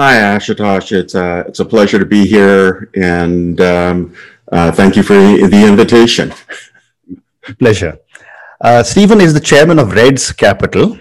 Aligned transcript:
Hi, 0.00 0.14
Ashutosh. 0.14 0.92
It's 0.92 1.16
a, 1.16 1.24
uh, 1.24 1.44
it's 1.48 1.58
a 1.58 1.64
pleasure 1.64 1.98
to 1.98 2.06
be 2.06 2.24
here, 2.24 2.88
and 2.94 3.60
um, 3.60 4.14
uh, 4.52 4.70
thank 4.70 4.94
you 4.94 5.02
for 5.02 5.14
the 5.14 5.64
invitation. 5.66 6.32
Pleasure. 7.58 7.98
Uh, 8.60 8.84
Stephen 8.84 9.20
is 9.20 9.34
the 9.34 9.40
chairman 9.40 9.80
of 9.80 9.96
REDDS 9.96 10.30
Capital. 10.36 10.96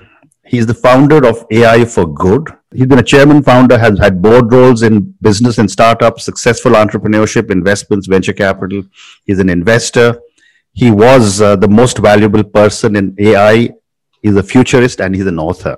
He's 0.48 0.66
the 0.66 0.74
founder 0.74 1.24
of 1.28 1.46
AI 1.52 1.86
for 1.86 2.12
Good. 2.12 2.48
He's 2.74 2.88
been 2.88 2.98
a 2.98 3.04
chairman, 3.04 3.44
founder, 3.44 3.78
has 3.78 4.00
had 4.00 4.20
board 4.20 4.52
roles 4.52 4.82
in 4.82 5.16
business 5.22 5.60
and 5.60 5.70
startups, 5.70 6.26
successful 6.26 6.72
entrepreneurship, 6.72 7.52
investments, 7.52 8.08
venture 8.08 8.34
capital. 8.34 8.82
He's 9.26 9.38
an 9.38 9.50
investor. 9.50 10.20
He 10.74 10.90
was 10.90 11.40
uh, 11.40 11.56
the 11.56 11.68
most 11.68 12.00
valuable 12.00 12.44
person 12.44 12.96
in 12.96 13.16
AI. 13.20 13.76
He's 14.24 14.36
a 14.36 14.42
futurist 14.42 15.00
and 15.02 15.14
he's 15.14 15.28
an 15.28 15.38
author. 15.38 15.78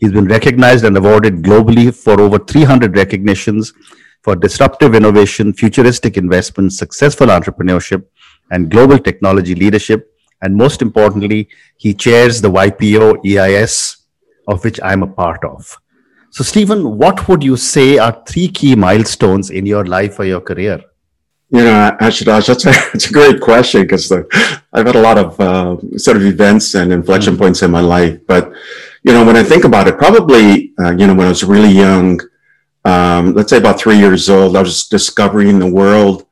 He's 0.00 0.12
been 0.12 0.26
recognized 0.26 0.84
and 0.84 0.96
awarded 0.96 1.42
globally 1.42 1.94
for 1.94 2.18
over 2.20 2.38
300 2.38 2.96
recognitions 2.96 3.74
for 4.22 4.34
disruptive 4.34 4.94
innovation, 4.94 5.52
futuristic 5.52 6.16
investment, 6.16 6.72
successful 6.72 7.26
entrepreneurship, 7.26 8.04
and 8.50 8.70
global 8.70 8.98
technology 8.98 9.54
leadership. 9.54 10.12
And 10.42 10.56
most 10.56 10.80
importantly, 10.80 11.48
he 11.76 11.92
chairs 11.92 12.40
the 12.40 12.50
YPO 12.50 13.24
EIS, 13.26 13.98
of 14.48 14.64
which 14.64 14.80
I'm 14.82 15.02
a 15.02 15.06
part 15.06 15.44
of. 15.44 15.78
So, 16.30 16.44
Stephen, 16.44 16.96
what 16.96 17.28
would 17.28 17.42
you 17.42 17.56
say 17.56 17.98
are 17.98 18.22
three 18.26 18.48
key 18.48 18.74
milestones 18.74 19.50
in 19.50 19.66
your 19.66 19.84
life 19.84 20.18
or 20.18 20.24
your 20.24 20.40
career? 20.40 20.80
You 21.50 21.64
know, 21.64 21.96
Ashutosh, 22.00 22.46
that's 22.46 22.64
a, 22.64 22.70
that's 22.92 23.10
a 23.10 23.12
great 23.12 23.40
question 23.40 23.82
because 23.82 24.10
I've 24.12 24.86
had 24.86 24.94
a 24.94 25.00
lot 25.00 25.18
of 25.18 25.40
uh, 25.40 25.98
sort 25.98 26.16
of 26.16 26.24
events 26.24 26.74
and 26.74 26.92
inflection 26.92 27.34
mm-hmm. 27.34 27.42
points 27.42 27.62
in 27.62 27.70
my 27.70 27.80
life. 27.80 28.20
But, 28.26 28.52
you 29.02 29.12
know, 29.12 29.24
when 29.24 29.36
I 29.36 29.42
think 29.42 29.64
about 29.64 29.88
it, 29.88 29.98
probably, 29.98 30.72
uh, 30.78 30.90
you 30.92 31.06
know, 31.06 31.14
when 31.14 31.26
I 31.26 31.30
was 31.30 31.44
really 31.44 31.70
young, 31.70 32.20
um, 32.84 33.34
let's 33.34 33.50
say 33.50 33.58
about 33.58 33.80
three 33.80 33.98
years 33.98 34.28
old, 34.28 34.56
I 34.56 34.62
was 34.62 34.86
discovering 34.88 35.58
the 35.58 35.70
world 35.70 36.26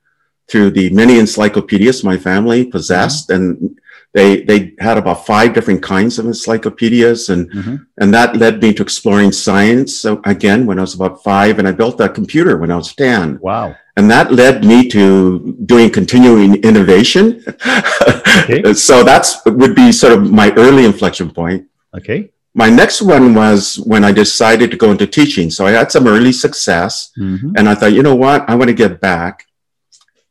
through 0.48 0.70
the 0.70 0.90
many 0.90 1.18
encyclopedias 1.18 2.04
my 2.04 2.16
family 2.16 2.64
possessed. 2.64 3.28
Mm-hmm. 3.28 3.42
And 3.42 3.80
they, 4.14 4.42
they 4.42 4.74
had 4.78 4.96
about 4.96 5.26
five 5.26 5.52
different 5.52 5.82
kinds 5.82 6.18
of 6.18 6.26
encyclopedias. 6.26 7.28
And, 7.28 7.50
mm-hmm. 7.50 7.76
and 7.98 8.14
that 8.14 8.36
led 8.36 8.62
me 8.62 8.72
to 8.74 8.82
exploring 8.82 9.32
science. 9.32 9.98
So 9.98 10.20
again, 10.24 10.66
when 10.66 10.78
I 10.78 10.82
was 10.82 10.94
about 10.94 11.22
five 11.22 11.58
and 11.58 11.68
I 11.68 11.72
built 11.72 12.00
a 12.00 12.08
computer 12.08 12.56
when 12.56 12.70
I 12.70 12.76
was 12.76 12.94
10. 12.94 13.38
Wow. 13.40 13.76
And 13.96 14.10
that 14.10 14.32
led 14.32 14.64
me 14.64 14.88
to 14.90 15.56
doing 15.66 15.90
continuing 15.90 16.54
innovation. 16.62 17.44
Okay. 18.44 18.72
so 18.74 19.02
that's 19.02 19.44
would 19.44 19.74
be 19.74 19.90
sort 19.92 20.12
of 20.12 20.30
my 20.30 20.52
early 20.56 20.84
inflection 20.84 21.30
point. 21.30 21.68
Okay. 21.94 22.30
My 22.58 22.68
next 22.68 23.00
one 23.00 23.34
was 23.34 23.76
when 23.76 24.02
I 24.02 24.10
decided 24.10 24.72
to 24.72 24.76
go 24.76 24.90
into 24.90 25.06
teaching. 25.06 25.48
So 25.48 25.64
I 25.64 25.70
had 25.70 25.92
some 25.92 26.08
early 26.08 26.32
success 26.32 27.12
mm-hmm. 27.16 27.52
and 27.56 27.68
I 27.68 27.76
thought, 27.76 27.92
you 27.92 28.02
know 28.02 28.16
what? 28.16 28.50
I 28.50 28.56
want 28.56 28.66
to 28.66 28.74
get 28.74 29.00
back. 29.00 29.46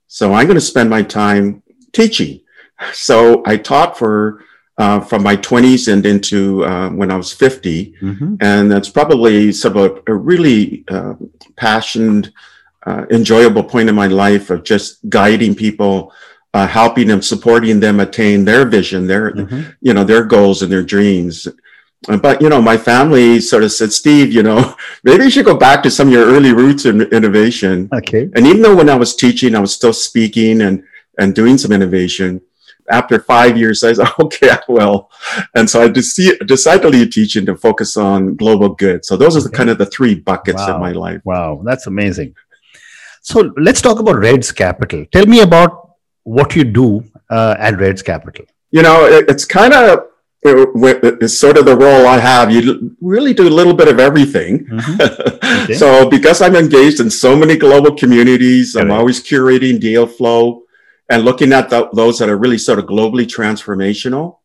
So 0.08 0.34
I'm 0.34 0.46
going 0.46 0.60
to 0.60 0.72
spend 0.74 0.90
my 0.90 1.04
time 1.04 1.64
teaching. 1.94 2.42
So 2.94 3.42
I 3.48 3.58
taught 3.58 3.98
for 3.98 4.44
uh, 4.78 5.00
from 5.00 5.24
my 5.24 5.36
20s 5.36 5.92
and 5.92 6.06
into 6.06 6.64
uh, 6.64 6.90
when 6.90 7.10
I 7.10 7.16
was 7.16 7.34
50. 7.34 7.96
Mm-hmm. 8.00 8.36
And 8.40 8.70
that's 8.72 8.90
probably 8.90 9.52
sort 9.52 9.78
of 9.78 9.84
a, 10.08 10.12
a 10.12 10.14
really 10.14 10.84
uh, 10.90 11.16
passionate, 11.56 12.30
uh, 12.86 13.06
enjoyable 13.10 13.64
point 13.64 13.90
in 13.90 13.96
my 13.96 14.06
life 14.06 14.52
of 14.52 14.64
just 14.64 15.10
guiding 15.10 15.56
people, 15.56 16.14
uh, 16.54 16.68
helping 16.68 17.08
them, 17.08 17.24
supporting 17.24 17.80
them 17.80 18.00
attain 18.00 18.46
their 18.46 18.64
vision, 18.66 19.08
their, 19.08 19.32
mm-hmm. 19.32 19.72
you 19.82 19.96
know, 19.96 20.04
their 20.04 20.24
goals 20.24 20.62
and 20.62 20.72
their 20.72 20.84
dreams 20.84 21.48
but 22.04 22.42
you 22.42 22.50
know, 22.50 22.62
my 22.62 22.78
family 22.78 23.40
sort 23.40 23.64
of 23.64 23.72
said, 23.72 23.92
Steve, 23.92 24.32
you 24.32 24.44
know, 24.44 24.76
maybe 25.04 25.26
you 25.26 25.30
should 25.30 25.46
go 25.46 25.58
back 25.58 25.84
to 25.84 25.92
some 25.92 26.08
of 26.08 26.14
your 26.14 26.26
early 26.26 26.54
roots 26.54 26.86
in 26.86 27.02
innovation. 27.02 27.90
Okay. 27.94 28.30
And 28.36 28.46
even 28.46 28.62
though 28.62 28.76
when 28.76 28.90
I 28.90 28.96
was 28.96 29.16
teaching, 29.16 29.56
I 29.56 29.60
was 29.60 29.74
still 29.74 29.94
speaking 29.94 30.62
and 30.62 30.84
and 31.18 31.34
doing 31.34 31.58
some 31.58 31.72
innovation. 31.72 32.42
After 32.90 33.20
five 33.20 33.58
years, 33.58 33.84
I 33.84 33.94
said, 33.94 34.08
okay, 34.20 34.50
I 34.50 34.60
will. 34.70 35.10
And 35.56 35.70
so 35.70 35.82
I 35.82 35.90
decided 35.90 36.82
to 36.84 36.90
leave 36.90 37.10
teaching 37.10 37.46
to 37.48 37.56
focus 37.56 37.98
on 37.98 38.36
global 38.36 38.70
good. 38.70 39.04
So 39.04 39.18
those 39.18 39.36
are 39.36 39.42
the 39.42 39.50
kind 39.50 39.70
of 39.70 39.78
the 39.78 39.88
three 39.88 40.16
buckets 40.16 40.60
wow. 40.60 40.76
in 40.76 40.82
my 40.82 40.92
life. 40.92 41.22
Wow, 41.26 41.62
that's 41.66 41.88
amazing. 41.88 42.36
So 43.22 43.52
let's 43.58 43.82
talk 43.82 44.00
about 44.00 44.16
REDDS 44.16 44.54
Capital. 44.54 45.06
Tell 45.12 45.26
me 45.26 45.42
about 45.42 45.96
what 46.24 46.56
you 46.56 46.64
do 46.64 47.04
uh, 47.30 47.56
at 47.60 47.78
REDDS 47.78 48.04
Capital. 48.04 48.46
You 48.72 48.84
know, 48.84 49.06
it, 49.06 49.30
it's 49.30 49.44
kind 49.44 49.74
of 49.74 50.08
is 50.44 51.40
sort 51.40 51.58
of 51.58 51.66
the 51.66 51.76
role 51.76 52.08
I 52.08 52.20
have. 52.20 52.52
You 52.52 52.96
really 53.02 53.34
do 53.34 53.48
a 53.48 53.50
little 53.50 53.74
bit 53.74 53.88
of 53.88 54.00
everything. 54.00 54.66
Mm-hmm. 54.66 55.34
Okay. 55.64 55.74
so 55.74 56.10
because 56.10 56.42
I'm 56.42 56.56
engaged 56.56 57.00
in 57.00 57.10
so 57.10 57.36
many 57.36 57.58
global 57.58 57.96
communities, 57.96 58.76
I'm 58.76 58.92
always 58.92 59.22
curating 59.22 59.80
deal 59.80 60.06
flow 60.06 60.64
and 61.10 61.24
looking 61.24 61.52
at 61.52 61.70
the, 61.70 61.90
those 61.94 62.20
that 62.20 62.30
are 62.30 62.38
really 62.38 62.58
sort 62.58 62.80
of 62.80 62.86
globally 62.86 63.26
transformational. 63.26 64.38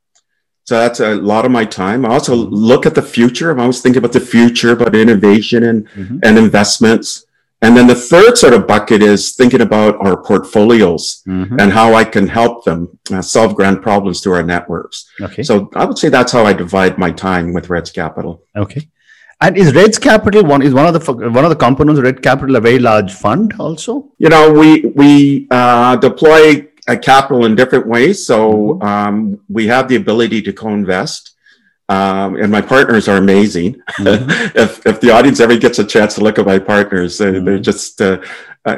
So 0.65 0.79
that's 0.79 1.01
a 1.01 1.17
lot 1.17 1.45
of 1.45 1.51
my 1.51 1.65
time. 1.65 2.07
I 2.07 2.11
also 2.11 2.37
mm-hmm. 2.37 2.55
look 2.55 2.87
at 2.87 2.95
the 2.95 3.03
future. 3.03 3.51
I'm 3.51 3.61
always 3.61 3.81
thinking 3.81 3.99
about 3.99 4.13
the 4.13 4.21
future, 4.21 4.73
about 4.73 4.95
innovation 4.95 5.65
and, 5.65 5.89
mm-hmm. 5.89 6.19
and 6.23 6.39
investments. 6.39 7.27
And 7.63 7.77
then 7.77 7.87
the 7.87 7.95
third 7.95 8.37
sort 8.37 8.55
of 8.55 8.67
bucket 8.67 9.03
is 9.03 9.37
thinking 9.37 9.61
about 9.61 9.95
our 10.05 10.21
portfolios 10.21 11.23
mm-hmm. 11.27 11.61
and 11.61 11.73
how 11.73 11.95
I 11.95 12.03
can 12.03 12.27
help 12.27 12.65
them 12.65 12.99
uh, 13.13 13.23
solve 13.23 13.55
grand 13.55 13.83
problems 13.83 14.21
through 14.21 14.35
our 14.35 14.43
networks. 14.43 15.09
Okay. 15.21 15.45
So 15.45 15.71
I 15.77 15.85
would 15.85 15.97
say 15.97 16.09
that's 16.09 16.33
how 16.33 16.45
I 16.45 16.55
divide 16.55 16.99
my 16.99 17.13
time 17.13 17.53
with 17.53 17.71
REDDS 17.71 17.93
Capital. 17.93 18.43
Okay. 18.57 18.89
And 19.41 19.57
is 19.57 19.75
REDDS 19.75 19.99
Capital 19.99 20.45
one 20.45 20.63
is 20.63 20.75
one 20.75 20.87
of 20.87 20.95
the 20.95 21.13
one 21.13 21.45
of 21.45 21.51
the 21.51 21.57
components 21.57 21.99
of 21.99 22.05
REDDS 22.05 22.21
Capital 22.21 22.57
a 22.57 22.61
very 22.61 22.81
large 22.81 23.13
fund 23.13 23.55
also? 23.61 24.11
You 24.19 24.29
know, 24.29 24.53
we 24.53 24.87
we 24.97 25.47
uh, 25.53 25.95
deploy 25.97 26.67
a 26.89 26.97
capital 26.97 27.45
in 27.45 27.55
different 27.55 27.87
ways. 27.87 28.27
So 28.27 28.51
mm-hmm. 28.51 28.83
um, 28.83 29.41
we 29.49 29.69
have 29.69 29.89
the 29.89 29.97
ability 29.97 30.43
to 30.43 30.53
co-invest. 30.53 31.32
Um, 31.93 32.37
and 32.37 32.51
my 32.51 32.63
partners 32.63 33.07
are 33.07 33.19
amazing. 33.19 33.75
Mm-hmm. 33.99 34.31
if, 34.59 34.87
if 34.87 35.01
the 35.01 35.11
audience 35.11 35.41
ever 35.41 35.59
gets 35.59 35.79
a 35.79 35.85
chance 35.85 36.15
to 36.15 36.23
look 36.23 36.39
at 36.39 36.47
my 36.47 36.59
partners, 36.59 37.19
mm-hmm. 37.19 37.45
they're 37.45 37.59
just 37.59 38.01
uh, 38.01 38.23
uh, 38.65 38.77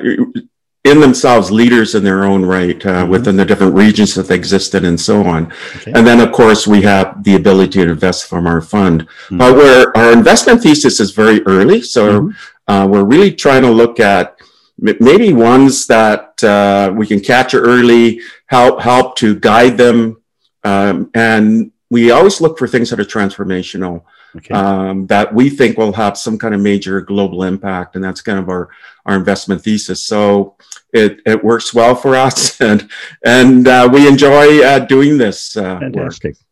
in 0.84 1.00
themselves 1.00 1.50
leaders 1.50 1.94
in 1.94 2.02
their 2.02 2.24
own 2.24 2.44
right 2.44 2.84
uh, 2.84 3.02
mm-hmm. 3.02 3.10
within 3.10 3.36
the 3.36 3.44
different 3.44 3.74
regions 3.74 4.14
that 4.14 4.26
they 4.28 4.34
exist 4.34 4.74
in 4.74 4.84
and 4.84 5.00
so 5.00 5.22
on. 5.22 5.52
Okay. 5.76 5.92
And 5.94 6.04
then, 6.04 6.20
of 6.20 6.32
course, 6.32 6.66
we 6.66 6.82
have 6.82 7.22
the 7.22 7.36
ability 7.36 7.84
to 7.84 7.92
invest 7.92 8.26
from 8.26 8.48
our 8.48 8.60
fund. 8.60 9.02
Mm-hmm. 9.02 9.38
But 9.38 9.56
where 9.56 9.96
our 9.96 10.12
investment 10.12 10.62
thesis 10.62 10.98
is 10.98 11.12
very 11.12 11.40
early, 11.46 11.82
so 11.82 12.20
mm-hmm. 12.20 12.72
uh, 12.72 12.86
we're 12.88 13.04
really 13.04 13.32
trying 13.32 13.62
to 13.62 13.70
look 13.70 14.00
at 14.00 14.36
maybe 14.76 15.32
ones 15.32 15.86
that 15.86 16.42
uh, 16.42 16.92
we 16.96 17.06
can 17.06 17.20
capture 17.20 17.62
early, 17.62 18.20
help 18.46 18.80
help 18.80 19.14
to 19.16 19.38
guide 19.38 19.78
them, 19.78 20.20
um, 20.64 21.10
and 21.14 21.70
we 21.94 22.10
always 22.10 22.40
look 22.40 22.58
for 22.58 22.66
things 22.66 22.90
that 22.90 22.98
are 22.98 23.04
transformational 23.18 24.02
okay. 24.36 24.52
um, 24.52 25.06
that 25.06 25.32
we 25.32 25.48
think 25.48 25.78
will 25.78 25.92
have 25.92 26.18
some 26.18 26.36
kind 26.36 26.52
of 26.52 26.60
major 26.60 27.00
global 27.00 27.44
impact 27.44 27.94
and 27.94 28.02
that's 28.02 28.20
kind 28.20 28.36
of 28.36 28.48
our, 28.48 28.68
our 29.06 29.14
investment 29.14 29.62
thesis 29.62 30.02
so 30.02 30.56
it, 30.92 31.20
it 31.24 31.44
works 31.50 31.72
well 31.72 31.94
for 31.94 32.16
us 32.16 32.60
and 32.70 32.90
and 33.24 33.68
uh, 33.68 33.88
we 33.94 34.08
enjoy 34.08 34.60
uh, 34.64 34.80
doing 34.80 35.16
this 35.18 35.56
uh, 35.56 35.78
fantastic 35.78 36.34
work. 36.34 36.46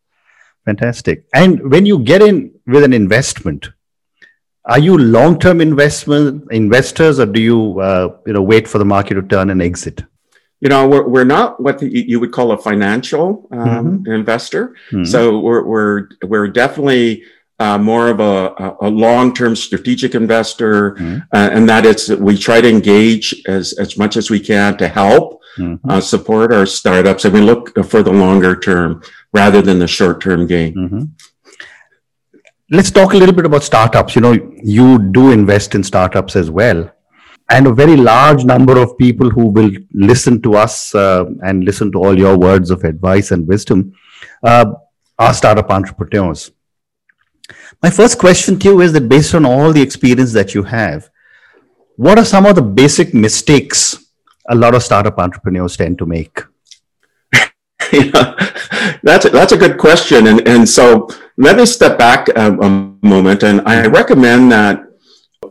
fantastic 0.65 1.25
and 1.35 1.51
when 1.73 1.85
you 1.85 1.99
get 1.99 2.23
in 2.23 2.37
with 2.69 2.85
an 2.85 2.93
investment 2.93 3.71
are 4.67 4.79
you 4.79 4.97
long-term 4.97 5.61
investment 5.61 6.47
investors 6.53 7.19
or 7.19 7.27
do 7.27 7.43
you 7.43 7.81
uh, 7.81 8.17
you 8.27 8.33
know 8.33 8.43
wait 8.43 8.69
for 8.69 8.79
the 8.79 8.91
market 8.95 9.15
to 9.15 9.23
turn 9.23 9.51
and 9.51 9.61
exit 9.61 10.05
you 10.63 10.69
know 10.69 10.89
we're, 10.89 11.07
we're 11.07 11.25
not 11.25 11.61
what 11.61 11.81
the, 11.81 11.89
you 11.91 12.19
would 12.21 12.33
call 12.33 12.53
a 12.53 12.57
financial 12.59 13.49
um, 13.51 13.99
mm-hmm. 13.99 14.13
investor 14.13 14.77
mm-hmm. 14.91 15.05
so 15.05 15.41
we're, 15.41 15.65
we're 15.65 16.09
we're 16.23 16.49
definitely 16.49 17.25
uh, 17.59 17.79
more 17.79 18.09
of 18.09 18.19
a, 18.19 18.77
a 18.81 18.89
long-term 18.89 19.55
strategic 19.55 20.15
investor 20.15 20.93
mm-hmm. 20.93 21.19
uh, 21.35 21.51
and 21.53 21.69
that 21.69 21.85
is 21.85 22.09
we 22.29 22.39
try 22.39 22.61
to 22.61 22.69
engage 22.69 23.43
as, 23.47 23.73
as 23.75 23.99
much 23.99 24.17
as 24.17 24.31
we 24.31 24.41
can 24.41 24.77
to 24.77 24.89
help 24.89 25.41
mm-hmm. 25.59 25.91
uh, 25.91 26.01
support 26.01 26.53
our 26.53 26.65
startups 26.65 27.25
and 27.25 27.35
we 27.35 27.41
look 27.41 27.77
for 27.85 28.03
the 28.03 28.13
longer 28.13 28.55
term 28.55 29.03
rather 29.33 29.61
than 29.61 29.81
the 29.81 29.89
short-term 29.89 30.47
gain 30.47 30.75
mm-hmm. 30.75 31.03
let's 32.71 32.91
talk 32.91 33.15
a 33.15 33.17
little 33.17 33.35
bit 33.35 33.47
about 33.47 33.65
startups 33.65 34.15
you 34.15 34.23
know 34.23 34.37
you 34.63 34.99
do 35.11 35.33
invest 35.33 35.75
in 35.75 35.83
startups 35.83 36.37
as 36.37 36.51
well 36.51 36.89
and 37.53 37.67
a 37.67 37.73
very 37.73 37.97
large 37.97 38.45
number 38.45 38.79
of 38.81 38.97
people 38.97 39.29
who 39.29 39.47
will 39.49 39.71
listen 39.93 40.41
to 40.41 40.55
us 40.55 40.95
uh, 40.95 41.27
and 41.43 41.65
listen 41.65 41.93
to 41.93 41.99
all 41.99 42.19
your 42.19 42.39
words 42.39 42.71
of 42.71 42.83
advice 42.85 43.31
and 43.31 43.47
wisdom 43.47 43.93
uh, 44.43 44.65
are 45.19 45.35
startup 45.35 45.71
entrepreneurs. 45.71 46.51
My 47.83 47.91
first 47.91 48.19
question 48.19 48.59
to 48.61 48.69
you 48.69 48.81
is 48.81 48.93
that 48.95 49.09
based 49.09 49.35
on 49.35 49.45
all 49.45 49.71
the 49.73 49.83
experience 49.83 50.33
that 50.33 50.55
you 50.55 50.63
have, 50.63 51.11
what 51.97 52.19
are 52.19 52.25
some 52.25 52.47
of 52.47 52.55
the 52.55 52.63
basic 52.63 53.13
mistakes 53.13 54.07
a 54.49 54.55
lot 54.55 54.75
of 54.75 54.83
startup 54.83 55.19
entrepreneurs 55.19 55.77
tend 55.77 55.99
to 55.99 56.07
make? 56.07 56.41
yeah, 57.93 58.51
that's 59.03 59.27
a, 59.27 59.31
that's 59.31 59.53
a 59.53 59.59
good 59.59 59.77
question, 59.79 60.27
and 60.27 60.49
and 60.49 60.69
so 60.69 61.09
let 61.37 61.57
me 61.57 61.67
step 61.67 61.99
back 61.99 62.29
a, 62.29 62.53
a 62.53 62.69
moment, 63.03 63.43
and 63.43 63.61
I 63.67 63.87
recommend 63.87 64.53
that 64.53 64.92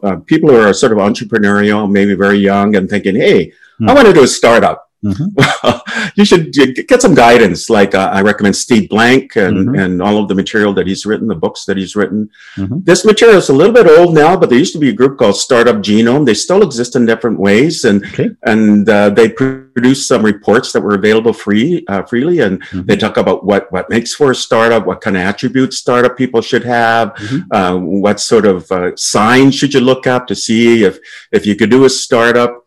uh, 0.04 0.18
people 0.18 0.50
who 0.50 0.58
are 0.58 0.74
sort 0.74 0.92
of 0.92 0.98
entrepreneurial, 0.98 1.90
maybe 1.90 2.14
very 2.14 2.38
young, 2.38 2.76
and 2.76 2.90
thinking, 2.90 3.16
"Hey, 3.16 3.48
mm-hmm. 3.48 3.90
I 3.90 3.94
want 3.94 4.08
to 4.08 4.14
do 4.14 4.24
a 4.24 4.28
startup." 4.28 4.91
Mm-hmm. 5.04 6.12
you 6.16 6.26
should 6.26 6.54
get 6.54 7.02
some 7.02 7.16
guidance. 7.16 7.70
Like 7.70 7.96
uh, 7.96 8.10
I 8.14 8.22
recommend 8.22 8.56
Steve 8.56 8.90
Blank 8.90 9.36
and, 9.36 9.70
mm-hmm. 9.70 9.76
and 9.76 10.02
all 10.02 10.18
of 10.22 10.28
the 10.28 10.36
material 10.36 10.74
that 10.76 10.86
he's 10.86 11.06
written, 11.06 11.28
the 11.28 11.36
books 11.36 11.66
that 11.66 11.78
he's 11.78 11.96
written. 11.96 12.30
Mm-hmm. 12.56 12.80
This 12.84 13.04
material 13.04 13.38
is 13.38 13.50
a 13.50 13.54
little 13.54 13.74
bit 13.74 13.88
old 13.88 14.14
now, 14.14 14.38
but 14.38 14.50
there 14.50 14.60
used 14.60 14.74
to 14.74 14.80
be 14.80 14.90
a 14.90 14.94
group 14.94 15.18
called 15.18 15.36
Startup 15.36 15.78
Genome. 15.78 16.26
They 16.26 16.36
still 16.36 16.62
exist 16.62 16.96
in 16.96 17.06
different 17.06 17.40
ways, 17.40 17.84
and 17.84 18.06
okay. 18.06 18.30
and 18.44 18.88
uh, 18.88 19.10
they 19.10 19.30
produced 19.30 20.08
some 20.08 20.24
reports 20.24 20.72
that 20.72 20.82
were 20.82 20.96
available 20.96 21.34
free 21.34 21.84
uh, 21.88 22.04
freely, 22.04 22.40
and 22.40 22.62
mm-hmm. 22.62 22.84
they 22.84 22.96
talk 22.96 23.18
about 23.18 23.44
what 23.44 23.72
what 23.72 23.90
makes 23.90 24.14
for 24.14 24.32
a 24.32 24.36
startup, 24.36 24.86
what 24.86 25.02
kind 25.02 25.18
of 25.18 25.24
attributes 25.24 25.78
startup 25.78 26.16
people 26.16 26.42
should 26.42 26.64
have, 26.64 27.14
mm-hmm. 27.16 27.52
uh, 27.52 27.76
what 27.78 28.20
sort 28.20 28.46
of 28.46 28.72
uh, 28.72 28.96
signs 28.96 29.56
should 29.56 29.74
you 29.74 29.82
look 29.82 30.06
up 30.06 30.28
to 30.28 30.36
see 30.36 30.84
if 30.84 31.00
if 31.32 31.46
you 31.46 31.56
could 31.56 31.72
do 31.72 31.86
a 31.86 31.90
startup 31.90 32.61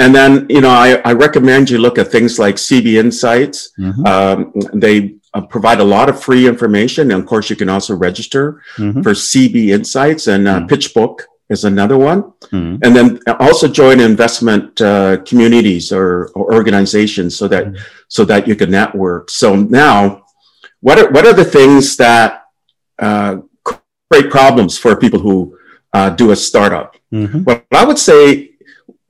and 0.00 0.14
then, 0.14 0.46
you 0.48 0.62
know, 0.62 0.70
I, 0.70 1.00
I 1.04 1.12
recommend 1.12 1.68
you 1.68 1.76
look 1.76 1.98
at 1.98 2.10
things 2.10 2.38
like 2.38 2.54
CB 2.56 2.94
Insights. 2.94 3.72
Mm-hmm. 3.78 4.06
Um, 4.06 4.52
they 4.72 5.16
uh, 5.34 5.42
provide 5.42 5.78
a 5.80 5.84
lot 5.84 6.08
of 6.08 6.22
free 6.22 6.48
information. 6.48 7.10
And 7.10 7.20
of 7.20 7.26
course, 7.26 7.50
you 7.50 7.56
can 7.56 7.68
also 7.68 7.94
register 7.94 8.62
mm-hmm. 8.76 9.02
for 9.02 9.10
CB 9.10 9.68
Insights 9.68 10.26
and 10.26 10.48
uh, 10.48 10.60
mm-hmm. 10.60 10.66
PitchBook 10.66 11.20
is 11.50 11.64
another 11.64 11.98
one. 11.98 12.22
Mm-hmm. 12.50 12.76
And 12.82 12.96
then 12.96 13.20
also 13.38 13.68
join 13.68 14.00
investment 14.00 14.80
uh, 14.80 15.18
communities 15.18 15.92
or, 15.92 16.28
or, 16.34 16.54
organizations 16.54 17.36
so 17.36 17.46
that, 17.48 17.66
mm-hmm. 17.66 17.82
so 18.08 18.24
that 18.24 18.48
you 18.48 18.56
can 18.56 18.70
network. 18.70 19.28
So 19.28 19.54
now, 19.54 20.24
what 20.80 20.98
are, 20.98 21.10
what 21.10 21.26
are 21.26 21.34
the 21.34 21.44
things 21.44 21.98
that 21.98 22.46
uh, 22.98 23.36
create 23.64 24.30
problems 24.30 24.78
for 24.78 24.96
people 24.96 25.20
who 25.20 25.58
uh, 25.92 26.08
do 26.08 26.30
a 26.30 26.36
startup? 26.36 26.96
Mm-hmm. 27.12 27.44
Well, 27.44 27.62
I 27.70 27.84
would 27.84 27.98
say 27.98 28.49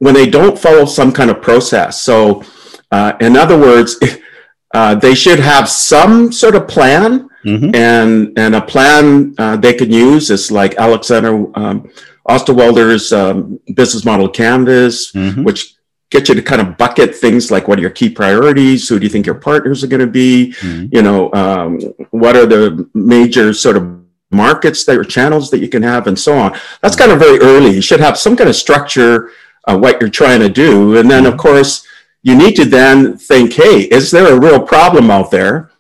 when 0.01 0.15
they 0.15 0.29
don't 0.29 0.59
follow 0.59 0.85
some 0.85 1.13
kind 1.13 1.31
of 1.31 1.41
process. 1.41 2.01
So, 2.01 2.43
uh, 2.91 3.13
in 3.21 3.37
other 3.37 3.57
words, 3.57 3.97
uh, 4.75 4.97
they 4.97 5.15
should 5.15 5.39
have 5.39 5.69
some 5.69 6.33
sort 6.33 6.57
of 6.57 6.67
plan, 6.67 7.29
mm-hmm. 7.45 7.75
and 7.75 8.37
and 8.37 8.57
a 8.57 8.63
plan 8.63 9.35
uh, 9.39 9.57
they 9.57 9.75
can 9.75 9.93
use 9.93 10.31
is 10.31 10.51
like 10.51 10.75
Alexander 10.77 11.47
um, 11.57 11.89
Osterwalder's 12.29 13.13
um, 13.13 13.61
business 13.75 14.05
model 14.05 14.29
canvas, 14.29 15.13
mm-hmm. 15.13 15.45
which 15.45 15.77
get 16.11 16.29
you 16.29 16.35
to 16.35 16.43
kind 16.43 16.61
of 16.61 16.77
bucket 16.77 17.15
things 17.15 17.51
like 17.51 17.69
what 17.69 17.79
are 17.79 17.83
your 17.83 17.91
key 17.91 18.11
priorities 18.11 18.89
who 18.89 18.99
do 18.99 19.05
you 19.05 19.09
think 19.09 19.25
your 19.25 19.37
partners 19.37 19.85
are 19.85 19.87
going 19.87 20.01
to 20.01 20.07
be 20.09 20.53
mm-hmm. 20.59 20.93
you 20.93 21.03
know 21.03 21.33
um, 21.33 21.79
what 22.11 22.37
are 22.37 22.47
the 22.47 22.89
major 22.95 23.55
sort 23.55 23.77
of 23.77 24.01
markets 24.33 24.85
that 24.85 24.97
or 24.97 25.05
channels 25.05 25.51
that 25.51 25.59
you 25.59 25.69
can 25.69 25.83
have 25.83 26.09
and 26.09 26.19
so 26.19 26.37
on 26.37 26.57
that's 26.83 26.97
kind 26.97 27.13
of 27.13 27.19
very 27.19 27.39
early 27.41 27.71
you 27.71 27.81
should 27.81 28.01
have 28.01 28.19
some 28.19 28.37
kind 28.37 28.49
of 28.49 28.57
structure 28.57 29.31
uh, 29.71 29.79
what 29.79 30.01
you're 30.01 30.11
trying 30.11 30.41
to 30.41 30.49
do. 30.49 30.97
And 30.97 31.11
then, 31.11 31.27
of 31.27 31.35
mm-hmm. 31.35 31.41
course, 31.41 31.87
you 32.23 32.37
need 32.37 32.57
to 32.57 32.65
then 32.65 33.17
think, 33.17 33.53
hey, 33.55 33.83
is 33.83 34.11
there 34.11 34.33
a 34.33 34.41
real 34.41 34.61
problem 34.61 35.11
out 35.11 35.31
there? 35.31 35.71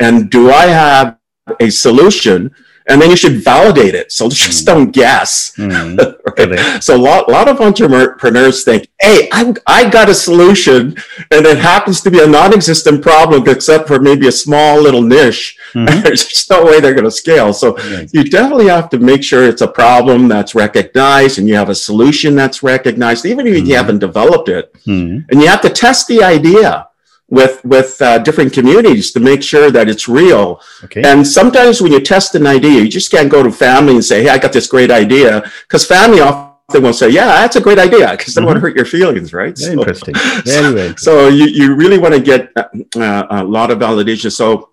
And 0.00 0.30
do 0.30 0.50
I 0.50 0.66
have 0.66 1.18
a 1.60 1.70
solution 1.70 2.54
and 2.86 3.00
then 3.00 3.10
you 3.10 3.16
should 3.16 3.42
validate 3.42 3.94
it. 3.94 4.12
So 4.12 4.28
just 4.30 4.62
mm. 4.62 4.66
don't 4.66 4.90
guess. 4.90 5.54
Mm. 5.56 5.96
right? 6.38 6.82
So 6.82 6.96
a 6.96 6.98
lot, 6.98 7.28
lot 7.28 7.48
of 7.48 7.60
entrepreneurs 7.60 8.64
think, 8.64 8.88
hey, 9.00 9.28
I, 9.32 9.54
I 9.66 9.88
got 9.88 10.08
a 10.08 10.14
solution 10.14 10.96
and 11.30 11.46
it 11.46 11.58
happens 11.58 12.00
to 12.02 12.10
be 12.10 12.22
a 12.22 12.26
non-existent 12.26 13.02
problem 13.02 13.48
except 13.48 13.88
for 13.88 14.00
maybe 14.00 14.28
a 14.28 14.32
small 14.32 14.80
little 14.80 15.02
niche. 15.02 15.58
Mm-hmm. 15.72 16.00
There's 16.04 16.24
just 16.24 16.50
no 16.50 16.64
way 16.64 16.80
they're 16.80 16.94
going 16.94 17.04
to 17.04 17.10
scale. 17.10 17.52
So 17.52 17.78
yes. 17.78 18.12
you 18.12 18.24
definitely 18.24 18.68
have 18.68 18.88
to 18.90 18.98
make 18.98 19.22
sure 19.22 19.46
it's 19.46 19.62
a 19.62 19.68
problem 19.68 20.28
that's 20.28 20.54
recognized 20.54 21.38
and 21.38 21.48
you 21.48 21.54
have 21.54 21.70
a 21.70 21.74
solution 21.74 22.34
that's 22.34 22.62
recognized, 22.62 23.26
even 23.26 23.46
if 23.46 23.54
mm-hmm. 23.54 23.66
you 23.66 23.76
haven't 23.76 23.98
developed 23.98 24.48
it. 24.48 24.72
Mm-hmm. 24.86 25.28
And 25.30 25.40
you 25.40 25.46
have 25.48 25.60
to 25.62 25.70
test 25.70 26.08
the 26.08 26.22
idea 26.22 26.88
with 27.28 27.64
with 27.64 28.00
uh, 28.02 28.18
different 28.18 28.52
communities 28.52 29.12
to 29.12 29.20
make 29.20 29.42
sure 29.42 29.70
that 29.70 29.88
it's 29.88 30.08
real. 30.08 30.60
Okay. 30.84 31.02
And 31.04 31.26
sometimes 31.26 31.80
when 31.80 31.92
you 31.92 32.00
test 32.00 32.34
an 32.34 32.46
idea, 32.46 32.82
you 32.82 32.88
just 32.88 33.10
can't 33.10 33.30
go 33.30 33.42
to 33.42 33.50
family 33.50 33.94
and 33.94 34.04
say, 34.04 34.22
"Hey, 34.24 34.30
I 34.30 34.38
got 34.38 34.52
this 34.52 34.66
great 34.66 34.90
idea," 34.90 35.42
because 35.62 35.86
family 35.86 36.20
often 36.20 36.82
will 36.82 36.92
say, 36.92 37.08
"Yeah, 37.08 37.26
that's 37.26 37.56
a 37.56 37.60
great 37.60 37.78
idea," 37.78 38.10
because 38.10 38.34
they 38.34 38.40
mm-hmm. 38.40 38.46
want 38.46 38.56
to 38.56 38.60
hurt 38.60 38.76
your 38.76 38.84
feelings, 38.84 39.32
right? 39.32 39.56
Very 39.56 39.74
so, 39.74 39.80
interesting. 39.80 40.14
Very, 40.44 40.66
interesting. 40.66 40.96
So 40.98 41.28
you, 41.28 41.46
you 41.46 41.74
really 41.74 41.98
want 41.98 42.14
to 42.14 42.20
get 42.20 42.52
uh, 42.56 42.68
uh, 42.96 43.26
a 43.30 43.44
lot 43.44 43.70
of 43.70 43.78
validation. 43.78 44.30
So 44.30 44.70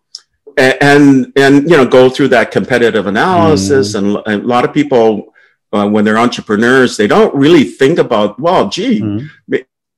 and 0.58 1.32
and 1.38 1.70
you 1.70 1.78
know 1.78 1.86
go 1.86 2.10
through 2.10 2.30
that 2.30 2.52
competitive 2.52 3.08
analysis, 3.08 3.94
mm. 3.94 3.98
and, 3.98 4.08
and, 4.28 4.44
a 4.44 4.48
lot 4.48 4.66
of 4.66 4.74
people. 4.74 5.28
Uh, 5.74 5.88
when 5.88 6.04
they're 6.04 6.18
entrepreneurs, 6.18 6.98
they 6.98 7.08
don't 7.08 7.34
really 7.34 7.64
think 7.64 7.98
about, 7.98 8.38
well, 8.38 8.68
gee, 8.68 9.00
mm 9.00 9.30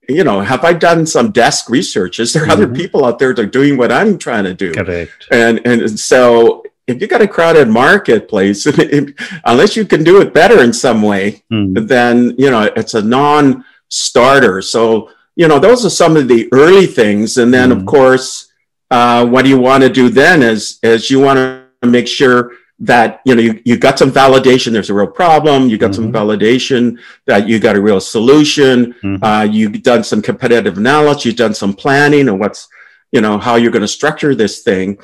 you 0.09 0.23
know, 0.23 0.41
have 0.41 0.63
I 0.63 0.73
done 0.73 1.05
some 1.05 1.31
desk 1.31 1.69
research? 1.69 2.19
Is 2.19 2.33
there 2.33 2.43
mm-hmm. 2.43 2.51
other 2.51 2.67
people 2.67 3.05
out 3.05 3.19
there 3.19 3.33
that 3.33 3.41
are 3.41 3.45
doing 3.45 3.77
what 3.77 3.91
I'm 3.91 4.17
trying 4.17 4.43
to 4.43 4.53
do? 4.53 4.73
Correct. 4.73 5.27
And 5.31 5.61
and 5.65 5.99
so 5.99 6.63
if 6.87 7.01
you 7.01 7.07
got 7.07 7.21
a 7.21 7.27
crowded 7.27 7.69
marketplace, 7.69 8.65
unless 9.45 9.75
you 9.75 9.85
can 9.85 10.03
do 10.03 10.21
it 10.21 10.33
better 10.33 10.61
in 10.61 10.73
some 10.73 11.01
way, 11.01 11.43
mm. 11.51 11.87
then 11.87 12.35
you 12.37 12.49
know 12.49 12.63
it's 12.75 12.93
a 12.93 13.01
non-starter. 13.01 14.61
So 14.61 15.09
you 15.35 15.47
know 15.47 15.59
those 15.59 15.85
are 15.85 15.89
some 15.89 16.17
of 16.17 16.27
the 16.27 16.49
early 16.51 16.85
things, 16.85 17.37
and 17.37 17.53
then 17.53 17.69
mm. 17.69 17.73
of 17.73 17.77
mm-hmm. 17.79 17.87
course, 17.87 18.51
uh, 18.91 19.25
what 19.25 19.45
you 19.45 19.57
want 19.57 19.83
to 19.83 19.89
do 19.89 20.09
then 20.09 20.43
is 20.43 20.79
is 20.83 21.09
you 21.09 21.19
want 21.19 21.37
to 21.37 21.87
make 21.87 22.07
sure 22.07 22.51
that 22.83 23.21
you 23.25 23.33
know 23.33 23.41
you, 23.41 23.61
you 23.63 23.77
got 23.77 23.97
some 23.97 24.11
validation 24.11 24.73
there's 24.73 24.89
a 24.89 24.93
real 24.93 25.07
problem 25.07 25.69
you 25.69 25.77
got 25.77 25.91
mm-hmm. 25.91 26.03
some 26.03 26.11
validation 26.11 26.99
that 27.25 27.47
you 27.47 27.57
got 27.57 27.77
a 27.77 27.81
real 27.81 28.01
solution 28.01 28.93
mm-hmm. 29.01 29.23
uh, 29.23 29.43
you've 29.43 29.81
done 29.81 30.03
some 30.03 30.21
competitive 30.21 30.77
analysis 30.77 31.25
you've 31.25 31.37
done 31.37 31.53
some 31.53 31.73
planning 31.73 32.27
and 32.27 32.39
what's 32.39 32.67
you 33.13 33.21
know 33.21 33.37
how 33.37 33.55
you're 33.55 33.71
going 33.71 33.81
to 33.81 33.87
structure 33.87 34.35
this 34.35 34.63
thing 34.63 34.99